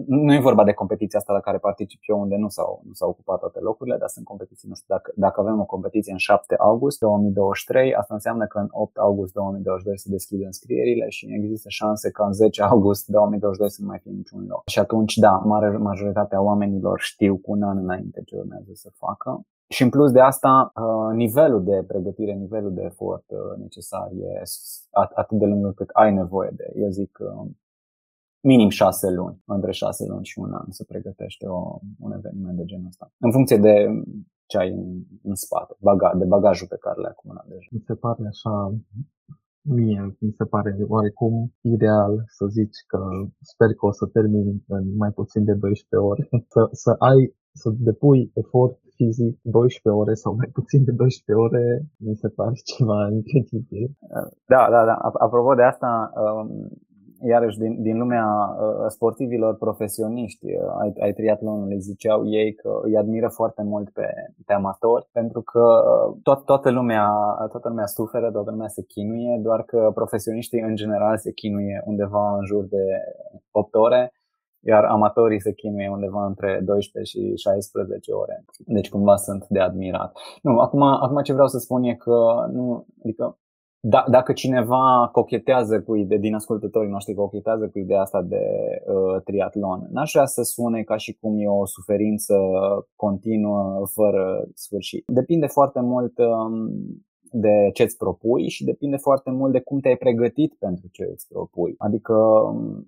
nu 0.06 0.34
e 0.34 0.40
vorba 0.40 0.64
de 0.64 0.74
competiția 0.74 1.20
asta 1.20 1.34
la 1.34 1.40
care 1.40 1.58
particip 1.58 2.02
eu, 2.08 2.20
unde 2.20 2.36
nu 2.36 2.50
s-au, 2.50 2.82
nu 2.86 2.94
s-au 2.94 3.10
ocupat 3.10 3.40
toate 3.40 3.60
locurile, 3.60 3.98
dar 3.98 4.10
sunt 4.10 4.26
competiții, 4.26 4.70
nu 4.70 4.76
știu, 4.76 4.96
dacă, 4.96 5.12
dacă 5.16 5.42
avem 5.42 5.60
o 5.60 5.66
competiție 5.66 6.12
în 6.12 6.18
7 6.18 6.56
august 6.60 7.00
2023, 7.00 7.94
asta 7.94 8.14
înseamnă 8.14 8.46
că 8.46 8.58
în 8.58 8.68
8 8.72 8.98
august 8.98 9.34
2022 9.34 9.98
se 9.98 10.10
deschid 10.10 10.42
înscrierile 10.42 11.10
și 11.10 11.28
există 11.34 11.70
șanse 11.70 12.12
ca 12.12 12.26
în 12.26 12.34
10 12.34 12.62
august 12.64 13.08
2022 13.08 13.70
să 13.70 13.78
nu 13.82 13.88
mai 13.88 14.00
fie 14.00 14.12
niciun 14.12 14.46
loc. 14.48 14.62
Și 14.66 14.80
atunci, 14.80 15.16
da, 15.16 15.32
mare 15.32 15.78
majoritatea 15.78 16.42
oamenilor 16.42 17.00
știu 17.00 17.38
cu 17.38 17.52
un 17.52 17.62
an 17.62 17.78
înainte 17.78 18.22
ce 18.26 18.36
urmează 18.36 18.72
să 18.74 18.90
facă. 18.98 19.42
Și 19.70 19.84
în 19.84 19.90
plus 19.90 20.12
de 20.12 20.20
asta, 20.20 20.72
uh, 20.76 21.16
nivelul 21.16 21.64
de 21.64 21.84
pregătire, 21.88 22.34
nivelul 22.34 22.74
de 22.74 22.82
efort 22.82 23.24
uh, 23.28 23.60
necesar 23.60 24.10
e 24.12 24.42
atât 25.16 25.38
de 25.38 25.46
lung 25.46 25.74
cât 25.74 25.90
ai 25.94 26.14
nevoie 26.14 26.52
de. 26.56 26.72
Eu 26.76 26.90
zic 26.90 27.18
uh, 27.20 27.50
minim 28.42 28.70
șase 28.70 29.10
luni, 29.12 29.42
între 29.46 29.72
șase 29.72 30.06
luni 30.08 30.26
și 30.26 30.40
un 30.40 30.54
an 30.54 30.66
să 30.70 30.84
pregătește 30.84 31.46
o, 31.48 31.80
un 32.00 32.12
eveniment 32.12 32.58
de 32.58 32.66
genul 32.66 32.88
ăsta. 32.88 33.12
În 33.20 33.32
funcție 33.32 33.58
de 33.58 33.88
ce 34.46 34.58
ai 34.58 34.70
în, 34.72 35.04
în 35.24 35.36
spate, 35.36 35.76
baga, 35.80 36.14
de 36.16 36.26
bagajul 36.26 36.68
pe 36.68 36.78
care 36.80 37.00
le-ai 37.00 37.12
acumulat 37.16 37.46
deja. 37.48 37.68
Mi 37.72 37.84
se 37.86 37.96
pare 37.96 38.24
așa, 38.28 38.76
mie 39.62 40.18
mi 40.20 40.34
se 40.38 40.46
pare 40.46 40.78
oarecum 40.88 41.54
ideal 41.62 42.24
să 42.28 42.46
zici 42.46 42.78
că 42.88 43.00
sper 43.42 43.74
că 43.74 43.86
o 43.86 43.92
să 43.92 44.06
termin 44.06 44.64
în 44.68 44.96
mai 44.96 45.12
puțin 45.12 45.44
de 45.44 45.54
12 45.54 46.10
ore, 46.10 46.30
să, 46.54 46.70
să 46.72 46.96
ai 47.00 47.36
să 47.52 47.70
depui 47.78 48.32
efort 48.34 48.80
fizic 48.96 49.40
12 49.42 50.02
ore 50.02 50.14
sau 50.14 50.36
mai 50.36 50.50
puțin 50.54 50.84
de 50.84 50.92
12 50.92 51.46
ore, 51.46 51.86
mi 51.98 52.16
se 52.16 52.30
pare 52.30 52.56
ceva 52.64 53.00
incredibil. 53.18 53.98
Da, 54.46 54.68
da, 54.74 54.86
da. 54.86 54.96
Apropo 55.26 55.54
de 55.54 55.64
asta, 55.64 56.12
um, 56.24 56.50
iarăși 57.22 57.58
din, 57.58 57.82
din 57.82 57.98
lumea 57.98 58.26
uh, 58.26 58.86
sportivilor 58.88 59.56
profesioniști 59.56 60.46
uh, 60.46 60.82
ai, 60.82 60.94
ai 61.00 61.14
triatlonului, 61.14 61.80
ziceau 61.80 62.28
ei 62.30 62.54
că 62.54 62.80
îi 62.84 62.98
admiră 62.98 63.28
foarte 63.28 63.64
mult 63.64 63.90
pe, 63.90 64.08
pe 64.46 64.54
amatori 64.54 65.10
pentru 65.12 65.42
că 65.42 65.60
uh, 65.60 66.18
tot, 66.24 66.46
toată, 66.46 66.70
lumea, 66.72 67.10
toată 67.50 67.68
lumea 67.70 67.86
suferă, 67.86 68.32
toată 68.32 68.52
lumea 68.52 68.68
se 68.68 68.84
chinuie, 68.84 69.40
doar 69.44 69.64
că 69.64 69.92
profesioniștii 69.94 70.62
în 70.62 70.76
general 70.76 71.18
se 71.18 71.32
chinuie 71.32 71.82
undeva 71.86 72.38
în 72.38 72.46
jur 72.46 72.66
de 72.66 72.84
8 73.52 73.76
ore 73.76 74.12
iar 74.60 74.84
amatorii 74.84 75.42
se 75.42 75.54
chinuie 75.54 75.90
undeva 75.90 76.26
între 76.26 76.62
12 76.64 77.18
și 77.18 77.36
16 77.36 78.12
ore. 78.12 78.46
Deci 78.58 78.90
cumva 78.90 79.16
sunt 79.16 79.46
de 79.50 79.60
admirat. 79.60 80.18
Nu, 80.42 80.60
acum, 80.60 80.82
acum 80.82 81.22
ce 81.22 81.34
vreau 81.34 81.48
să 81.48 81.58
spun 81.58 81.84
e 81.84 81.96
că 81.96 82.48
nu, 82.52 82.86
adică 83.04 83.38
da, 83.80 84.06
dacă 84.10 84.34
cineva 84.34 85.10
cochetează 85.12 85.82
cu 85.82 85.96
ideea, 85.96 86.20
din 86.20 86.36
ascultătorii 86.36 86.90
noștri 86.90 87.14
cochetează 87.14 87.70
cu 87.70 87.80
ideea 87.80 88.02
asta 88.02 88.22
de 88.22 88.44
uh, 88.86 89.22
triatlon, 89.24 89.88
n-aș 89.92 90.12
vrea 90.14 90.26
să 90.26 90.42
sune 90.44 90.82
ca 90.82 90.98
și 90.98 91.18
cum 91.22 91.38
e 91.38 91.48
o 91.48 91.66
suferință 91.66 92.36
continuă, 92.96 93.88
fără 93.94 94.48
sfârșit. 94.54 95.04
Depinde 95.08 95.48
foarte 95.48 95.80
mult 95.80 96.18
um, 96.18 96.70
de 97.32 97.70
ce 97.74 97.84
îți 97.84 97.98
propui 97.98 98.50
și 98.50 98.64
depinde 98.64 98.98
foarte 98.98 99.32
mult 99.32 99.52
de 99.52 99.60
cum 99.60 99.80
te-ai 99.80 99.96
pregătit 99.96 100.54
pentru 100.60 100.88
ce 100.92 101.10
îți 101.12 101.28
propui. 101.28 101.76
Adică, 101.78 102.16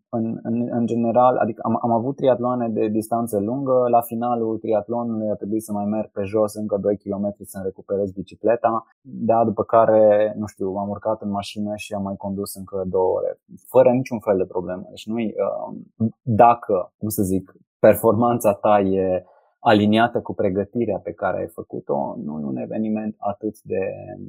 în, 0.09 0.39
în, 0.43 0.67
în 0.71 0.85
general, 0.85 1.35
adică 1.37 1.61
am, 1.65 1.79
am 1.81 1.91
avut 1.91 2.15
triatloane 2.15 2.69
de 2.69 2.87
distanță 2.87 3.39
lungă, 3.39 3.85
la 3.89 4.01
finalul 4.01 4.57
triatlonului 4.57 5.29
a 5.29 5.35
trebuit 5.35 5.63
să 5.63 5.71
mai 5.71 5.85
merg 5.85 6.09
pe 6.11 6.23
jos 6.23 6.53
încă 6.53 6.77
2 6.77 6.97
km 6.97 7.35
să-mi 7.43 7.63
recuperez 7.63 8.11
bicicleta, 8.11 8.87
da, 9.01 9.43
după 9.45 9.63
care, 9.63 10.33
nu 10.37 10.45
știu, 10.45 10.73
am 10.73 10.89
urcat 10.89 11.21
în 11.21 11.29
mașină 11.29 11.75
și 11.75 11.93
am 11.93 12.03
mai 12.03 12.15
condus 12.15 12.55
încă 12.55 12.83
două 12.87 13.15
ore, 13.15 13.39
fără 13.67 13.89
niciun 13.89 14.19
fel 14.19 14.37
de 14.37 14.45
problemă. 14.45 14.85
Deci 14.89 15.07
nu 15.07 15.15
uh, 15.19 16.07
dacă, 16.21 16.93
cum 16.97 17.09
să 17.09 17.23
zic, 17.23 17.53
performanța 17.79 18.53
ta 18.53 18.79
e 18.79 19.23
aliniată 19.59 20.21
cu 20.21 20.33
pregătirea 20.33 20.97
pe 20.97 21.11
care 21.11 21.39
ai 21.39 21.47
făcut-o, 21.47 22.15
nu 22.23 22.39
e 22.39 22.45
un 22.45 22.57
eveniment 22.57 23.15
atât 23.17 23.61
de 23.61 23.81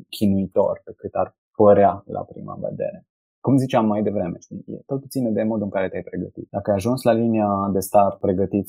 chinuitor 0.08 0.80
pe 0.84 0.92
cât 0.96 1.14
ar 1.14 1.36
părea 1.56 2.02
la 2.06 2.20
prima 2.20 2.58
vedere. 2.60 3.06
Cum 3.40 3.56
ziceam 3.56 3.86
mai 3.86 4.02
devreme, 4.02 4.38
știi, 4.38 4.64
totul 4.86 5.08
ține 5.08 5.30
de 5.30 5.42
modul 5.42 5.62
în 5.62 5.70
care 5.70 5.88
te-ai 5.88 6.02
pregătit. 6.02 6.46
Dacă 6.50 6.70
ai 6.70 6.76
ajuns 6.76 7.02
la 7.02 7.12
linia 7.12 7.70
de 7.72 7.80
start 7.80 8.18
pregătit 8.18 8.64
100%, 8.64 8.68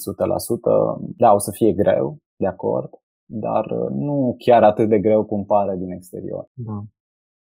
da, 1.18 1.34
o 1.34 1.38
să 1.38 1.52
fie 1.52 1.74
greu, 1.74 2.18
de 2.36 2.48
acord, 2.48 2.90
dar 3.26 3.66
nu 3.90 4.36
chiar 4.38 4.64
atât 4.64 4.90
de 4.90 5.00
greu 5.00 5.26
cum 5.26 5.46
pare 5.46 5.76
din 5.78 5.92
exterior. 5.92 6.50
Da. 6.54 6.84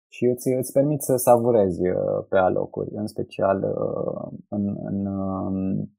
Și 0.08 0.24
îți, 0.24 0.48
îți 0.48 0.72
permit 0.72 1.02
să 1.02 1.16
savurezi 1.16 1.88
uh, 1.88 2.24
pe 2.28 2.36
alocuri, 2.36 2.90
în 2.92 3.06
special 3.06 3.58
uh, 3.62 4.38
în, 4.48 4.76
în 4.82 5.06
um, 5.06 5.95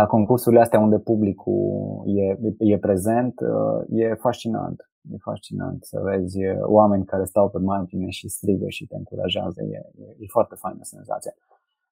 la 0.00 0.06
concursurile 0.06 0.60
astea 0.60 0.80
unde 0.80 0.98
publicul 0.98 1.62
e, 2.06 2.38
e 2.58 2.78
prezent, 2.78 3.34
uh, 3.40 4.00
e 4.02 4.14
fascinant. 4.14 4.78
E 5.12 5.16
fascinant 5.30 5.84
să 5.84 6.00
vezi 6.02 6.38
uh, 6.44 6.56
oameni 6.62 7.04
care 7.04 7.24
stau 7.24 7.50
pe 7.50 7.58
margine 7.58 8.08
și 8.08 8.28
strigă 8.28 8.68
și 8.68 8.86
te 8.86 8.96
încurajează. 8.96 9.62
E, 9.62 9.76
e, 10.04 10.16
e 10.18 10.26
foarte 10.36 10.54
faină 10.54 10.82
senzația. 10.82 11.32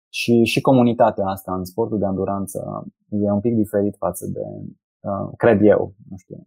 Și, 0.09 0.45
și 0.45 0.61
comunitatea 0.61 1.27
asta 1.27 1.55
în 1.55 1.64
sportul 1.64 1.99
de 1.99 2.05
anduranță 2.05 2.59
e 3.09 3.31
un 3.31 3.40
pic 3.40 3.55
diferit 3.55 3.95
față 3.97 4.27
de, 4.27 4.45
uh, 5.09 5.29
cred 5.37 5.59
eu, 5.62 5.95
nu 6.11 6.16
știu, 6.16 6.47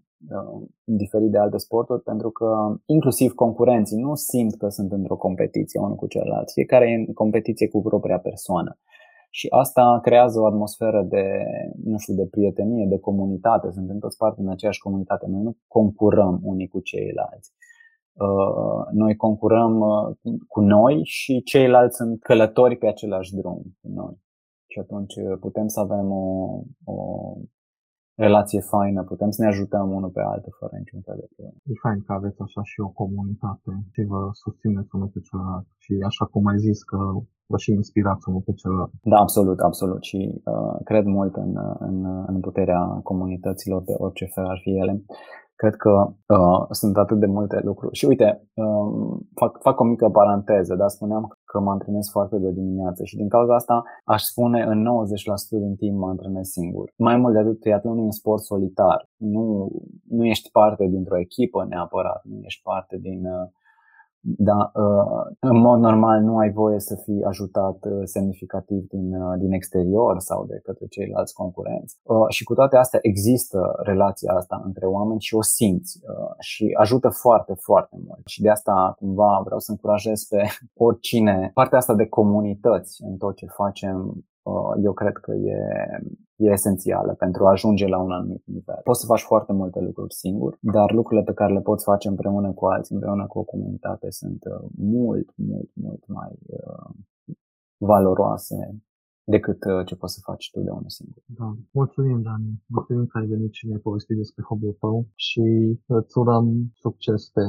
diferit 0.83 1.31
de 1.31 1.37
alte 1.37 1.57
sporturi, 1.57 2.01
pentru 2.01 2.29
că 2.29 2.79
inclusiv 2.85 3.31
concurenții 3.31 3.97
nu 3.97 4.15
simt 4.15 4.55
că 4.55 4.67
sunt 4.69 4.91
într-o 4.91 5.15
competiție 5.15 5.79
unul 5.79 5.95
cu 5.95 6.07
celălalt. 6.07 6.51
Fiecare 6.51 6.89
e 6.89 6.95
în 6.95 7.13
competiție 7.13 7.67
cu 7.67 7.81
propria 7.81 8.19
persoană. 8.19 8.77
Și 9.29 9.47
asta 9.49 9.99
creează 10.01 10.39
o 10.39 10.45
atmosferă 10.45 11.01
de, 11.09 11.25
nu 11.83 11.97
știu, 11.97 12.13
de 12.13 12.27
prietenie, 12.31 12.85
de 12.85 12.99
comunitate. 12.99 13.71
Suntem 13.71 13.99
toți 13.99 14.17
parte 14.17 14.41
din 14.41 14.49
aceeași 14.49 14.79
comunitate. 14.79 15.25
Noi 15.27 15.41
nu 15.41 15.57
concurăm 15.67 16.39
unii 16.43 16.67
cu 16.67 16.79
ceilalți. 16.79 17.53
Uh, 18.13 18.81
noi 18.91 19.15
concurăm 19.15 19.79
uh, 19.79 20.15
cu 20.47 20.61
noi 20.61 21.01
și 21.03 21.43
ceilalți 21.43 21.95
sunt 21.95 22.21
călători 22.21 22.77
pe 22.77 22.87
același 22.87 23.35
drum 23.35 23.59
cu 23.81 23.87
noi. 23.99 24.13
Și 24.71 24.79
atunci 24.79 25.15
uh, 25.15 25.37
putem 25.39 25.67
să 25.67 25.79
avem 25.79 26.11
o, 26.11 26.25
o 26.83 26.95
relație 28.25 28.61
faină, 28.73 29.03
putem 29.03 29.29
să 29.29 29.41
ne 29.41 29.47
ajutăm 29.47 29.91
unul 29.91 30.09
pe 30.09 30.21
altul 30.21 30.53
fără 30.59 30.73
niciun 30.77 31.01
fel 31.01 31.17
de 31.19 31.27
problemă. 31.35 31.57
E 31.71 31.83
fain 31.85 31.99
că 32.05 32.11
aveți 32.13 32.41
așa 32.41 32.61
și 32.71 32.79
o 32.87 32.89
comunitate 33.01 33.71
și 33.93 34.01
vă 34.11 34.21
susțineți 34.43 34.95
unul 34.95 35.09
pe 35.13 35.19
celălalt. 35.27 35.67
Și 35.83 35.93
așa 36.09 36.25
cum 36.31 36.43
ai 36.51 36.59
zis 36.67 36.79
că 36.91 36.99
vă 37.51 37.57
și 37.57 37.71
inspirați 37.71 38.27
unul 38.29 38.41
pe 38.45 38.53
celălalt. 38.53 38.91
Da, 39.11 39.17
absolut, 39.17 39.59
absolut. 39.59 40.03
Și 40.03 40.19
uh, 40.53 40.75
cred 40.83 41.05
mult 41.05 41.35
în, 41.35 41.53
în, 41.79 41.97
în 42.27 42.39
puterea 42.39 42.81
comunităților 43.03 43.81
de 43.83 43.93
orice 43.97 44.25
fel 44.33 44.45
ar 44.45 44.59
fi 44.63 44.71
ele. 44.81 45.03
Cred 45.61 45.75
că 45.75 45.93
uh, 46.35 46.61
sunt 46.69 46.97
atât 46.97 47.19
de 47.19 47.25
multe 47.25 47.59
lucruri. 47.63 47.97
Și 47.97 48.05
uite, 48.05 48.27
uh, 48.53 49.17
fac, 49.35 49.61
fac 49.61 49.79
o 49.79 49.83
mică 49.83 50.09
paranteză, 50.09 50.75
dar 50.75 50.89
spuneam 50.89 51.23
că 51.45 51.59
mă 51.59 51.71
antrenez 51.71 52.09
foarte 52.11 52.37
de 52.37 52.51
dimineață 52.51 53.03
și 53.03 53.15
din 53.15 53.29
cauza 53.29 53.55
asta 53.55 53.83
aș 54.03 54.21
spune 54.21 54.61
în 54.61 54.79
90% 54.83 54.87
din 55.49 55.75
timp 55.75 55.97
mă 55.97 56.07
antrenez 56.07 56.47
singur. 56.47 56.93
Mai 56.97 57.17
mult 57.17 57.33
de 57.33 57.39
atât, 57.39 57.59
triatlonul 57.59 57.99
e 57.99 58.11
un 58.11 58.19
sport 58.21 58.41
solitar. 58.41 59.09
Nu, 59.17 59.69
nu 60.09 60.25
ești 60.25 60.51
parte 60.51 60.85
dintr-o 60.85 61.19
echipă 61.19 61.65
neapărat, 61.69 62.21
nu 62.23 62.37
ești 62.41 62.61
parte 62.63 62.97
din 62.97 63.25
uh, 63.25 63.47
Da, 64.21 64.71
uh, 64.73 65.35
în 65.39 65.57
mod 65.57 65.79
normal 65.79 66.21
nu 66.21 66.37
ai 66.37 66.51
voie 66.51 66.79
să 66.79 66.95
fii 66.95 67.23
ajutat 67.23 67.85
uh, 67.85 68.01
semnificativ 68.03 68.87
din, 68.87 69.13
uh, 69.13 69.39
din 69.39 69.51
exterior 69.51 70.19
sau 70.19 70.45
de 70.45 70.59
către 70.63 70.85
ceilalți 70.85 71.33
concurenți. 71.33 71.99
Și 72.27 72.43
cu 72.43 72.53
toate 72.53 72.77
astea 72.77 72.99
există 73.01 73.79
relația 73.83 74.33
asta 74.33 74.61
între 74.65 74.85
oameni 74.85 75.21
și 75.21 75.35
o 75.35 75.41
simți 75.41 75.99
și 76.39 76.75
ajută 76.77 77.09
foarte, 77.09 77.53
foarte 77.53 77.97
mult. 78.07 78.21
Și 78.25 78.41
de 78.41 78.49
asta 78.49 78.95
cumva 78.97 79.41
vreau 79.43 79.59
să 79.59 79.71
încurajez 79.71 80.23
pe 80.23 80.43
oricine 80.87 81.51
partea 81.53 81.77
asta 81.77 81.95
de 81.95 82.07
comunități 82.07 83.03
în 83.03 83.17
tot 83.17 83.35
ce 83.35 83.45
facem 83.45 84.25
eu 84.83 84.93
cred 84.93 85.17
că 85.17 85.31
e, 85.33 85.57
e 86.35 86.51
esențială 86.51 87.13
pentru 87.13 87.45
a 87.45 87.49
ajunge 87.49 87.87
la 87.87 87.99
un 87.99 88.11
anumit 88.11 88.43
nivel. 88.45 88.79
Poți 88.83 88.99
să 88.99 89.05
faci 89.05 89.21
foarte 89.21 89.53
multe 89.53 89.79
lucruri 89.79 90.13
singur, 90.13 90.57
dar 90.61 90.91
lucrurile 90.91 91.25
pe 91.25 91.33
care 91.33 91.53
le 91.53 91.61
poți 91.61 91.83
face 91.83 92.07
împreună 92.07 92.51
cu 92.51 92.65
alții, 92.65 92.95
împreună 92.95 93.25
cu 93.27 93.39
o 93.39 93.43
comunitate, 93.43 94.09
sunt 94.09 94.43
uh, 94.43 94.69
mult, 94.77 95.29
mult, 95.35 95.69
mult 95.73 96.07
mai 96.07 96.31
uh, 96.47 96.89
valoroase 97.77 98.81
decât 99.23 99.63
uh, 99.63 99.85
ce 99.85 99.95
poți 99.95 100.13
să 100.13 100.19
faci 100.23 100.49
tu 100.51 100.59
de 100.61 100.69
unul 100.69 100.93
singur. 100.99 101.23
Da. 101.25 101.57
Mulțumim, 101.71 102.21
Dani. 102.21 102.63
Mulțumim 102.65 103.05
că 103.05 103.17
ai 103.17 103.27
venit 103.27 103.53
și 103.53 103.67
ne-ai 103.67 103.79
povestit 103.79 104.17
despre 104.17 104.43
hobby-ul 104.49 104.77
tău 104.79 105.07
și 105.15 105.45
îți 105.85 106.17
urăm 106.17 106.45
succes 106.73 107.29
pe 107.29 107.41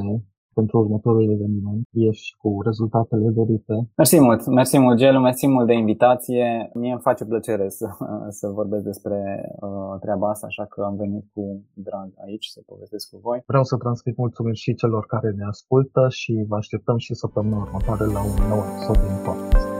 pentru 0.53 0.79
următorul 0.79 1.31
eveniment. 1.31 1.81
Ești 1.91 2.37
cu 2.41 2.49
rezultatele 2.61 3.29
dorite. 3.29 3.75
Mersi 3.97 4.19
mult, 4.19 4.45
mersi 4.47 4.77
mult, 4.77 4.97
Gelu, 4.97 5.19
mersi 5.19 5.47
mult 5.47 5.67
de 5.67 5.73
invitație. 5.73 6.69
Mie 6.73 6.91
îmi 6.91 7.01
face 7.01 7.25
plăcere 7.25 7.69
să, 7.69 7.87
să 8.39 8.47
vorbesc 8.47 8.83
despre 8.83 9.17
uh, 9.61 9.99
treaba 9.99 10.29
asta, 10.29 10.45
așa 10.47 10.65
că 10.65 10.81
am 10.81 10.95
venit 10.95 11.25
cu 11.33 11.43
drag 11.73 12.09
aici 12.25 12.45
să 12.45 12.59
povestesc 12.65 13.09
cu 13.09 13.17
voi. 13.23 13.43
Vreau 13.45 13.63
să 13.63 13.77
transmit 13.77 14.17
mulțumiri 14.17 14.57
și 14.57 14.73
celor 14.73 15.05
care 15.05 15.29
ne 15.37 15.45
ascultă 15.45 16.07
și 16.09 16.45
vă 16.47 16.55
așteptăm 16.55 16.97
și 16.97 17.13
săptămâna 17.13 17.57
următoare 17.57 18.05
la 18.05 18.21
un 18.29 18.47
nou 18.49 18.61
episod 18.69 18.97
din 19.07 19.17
podcast. 19.25 19.70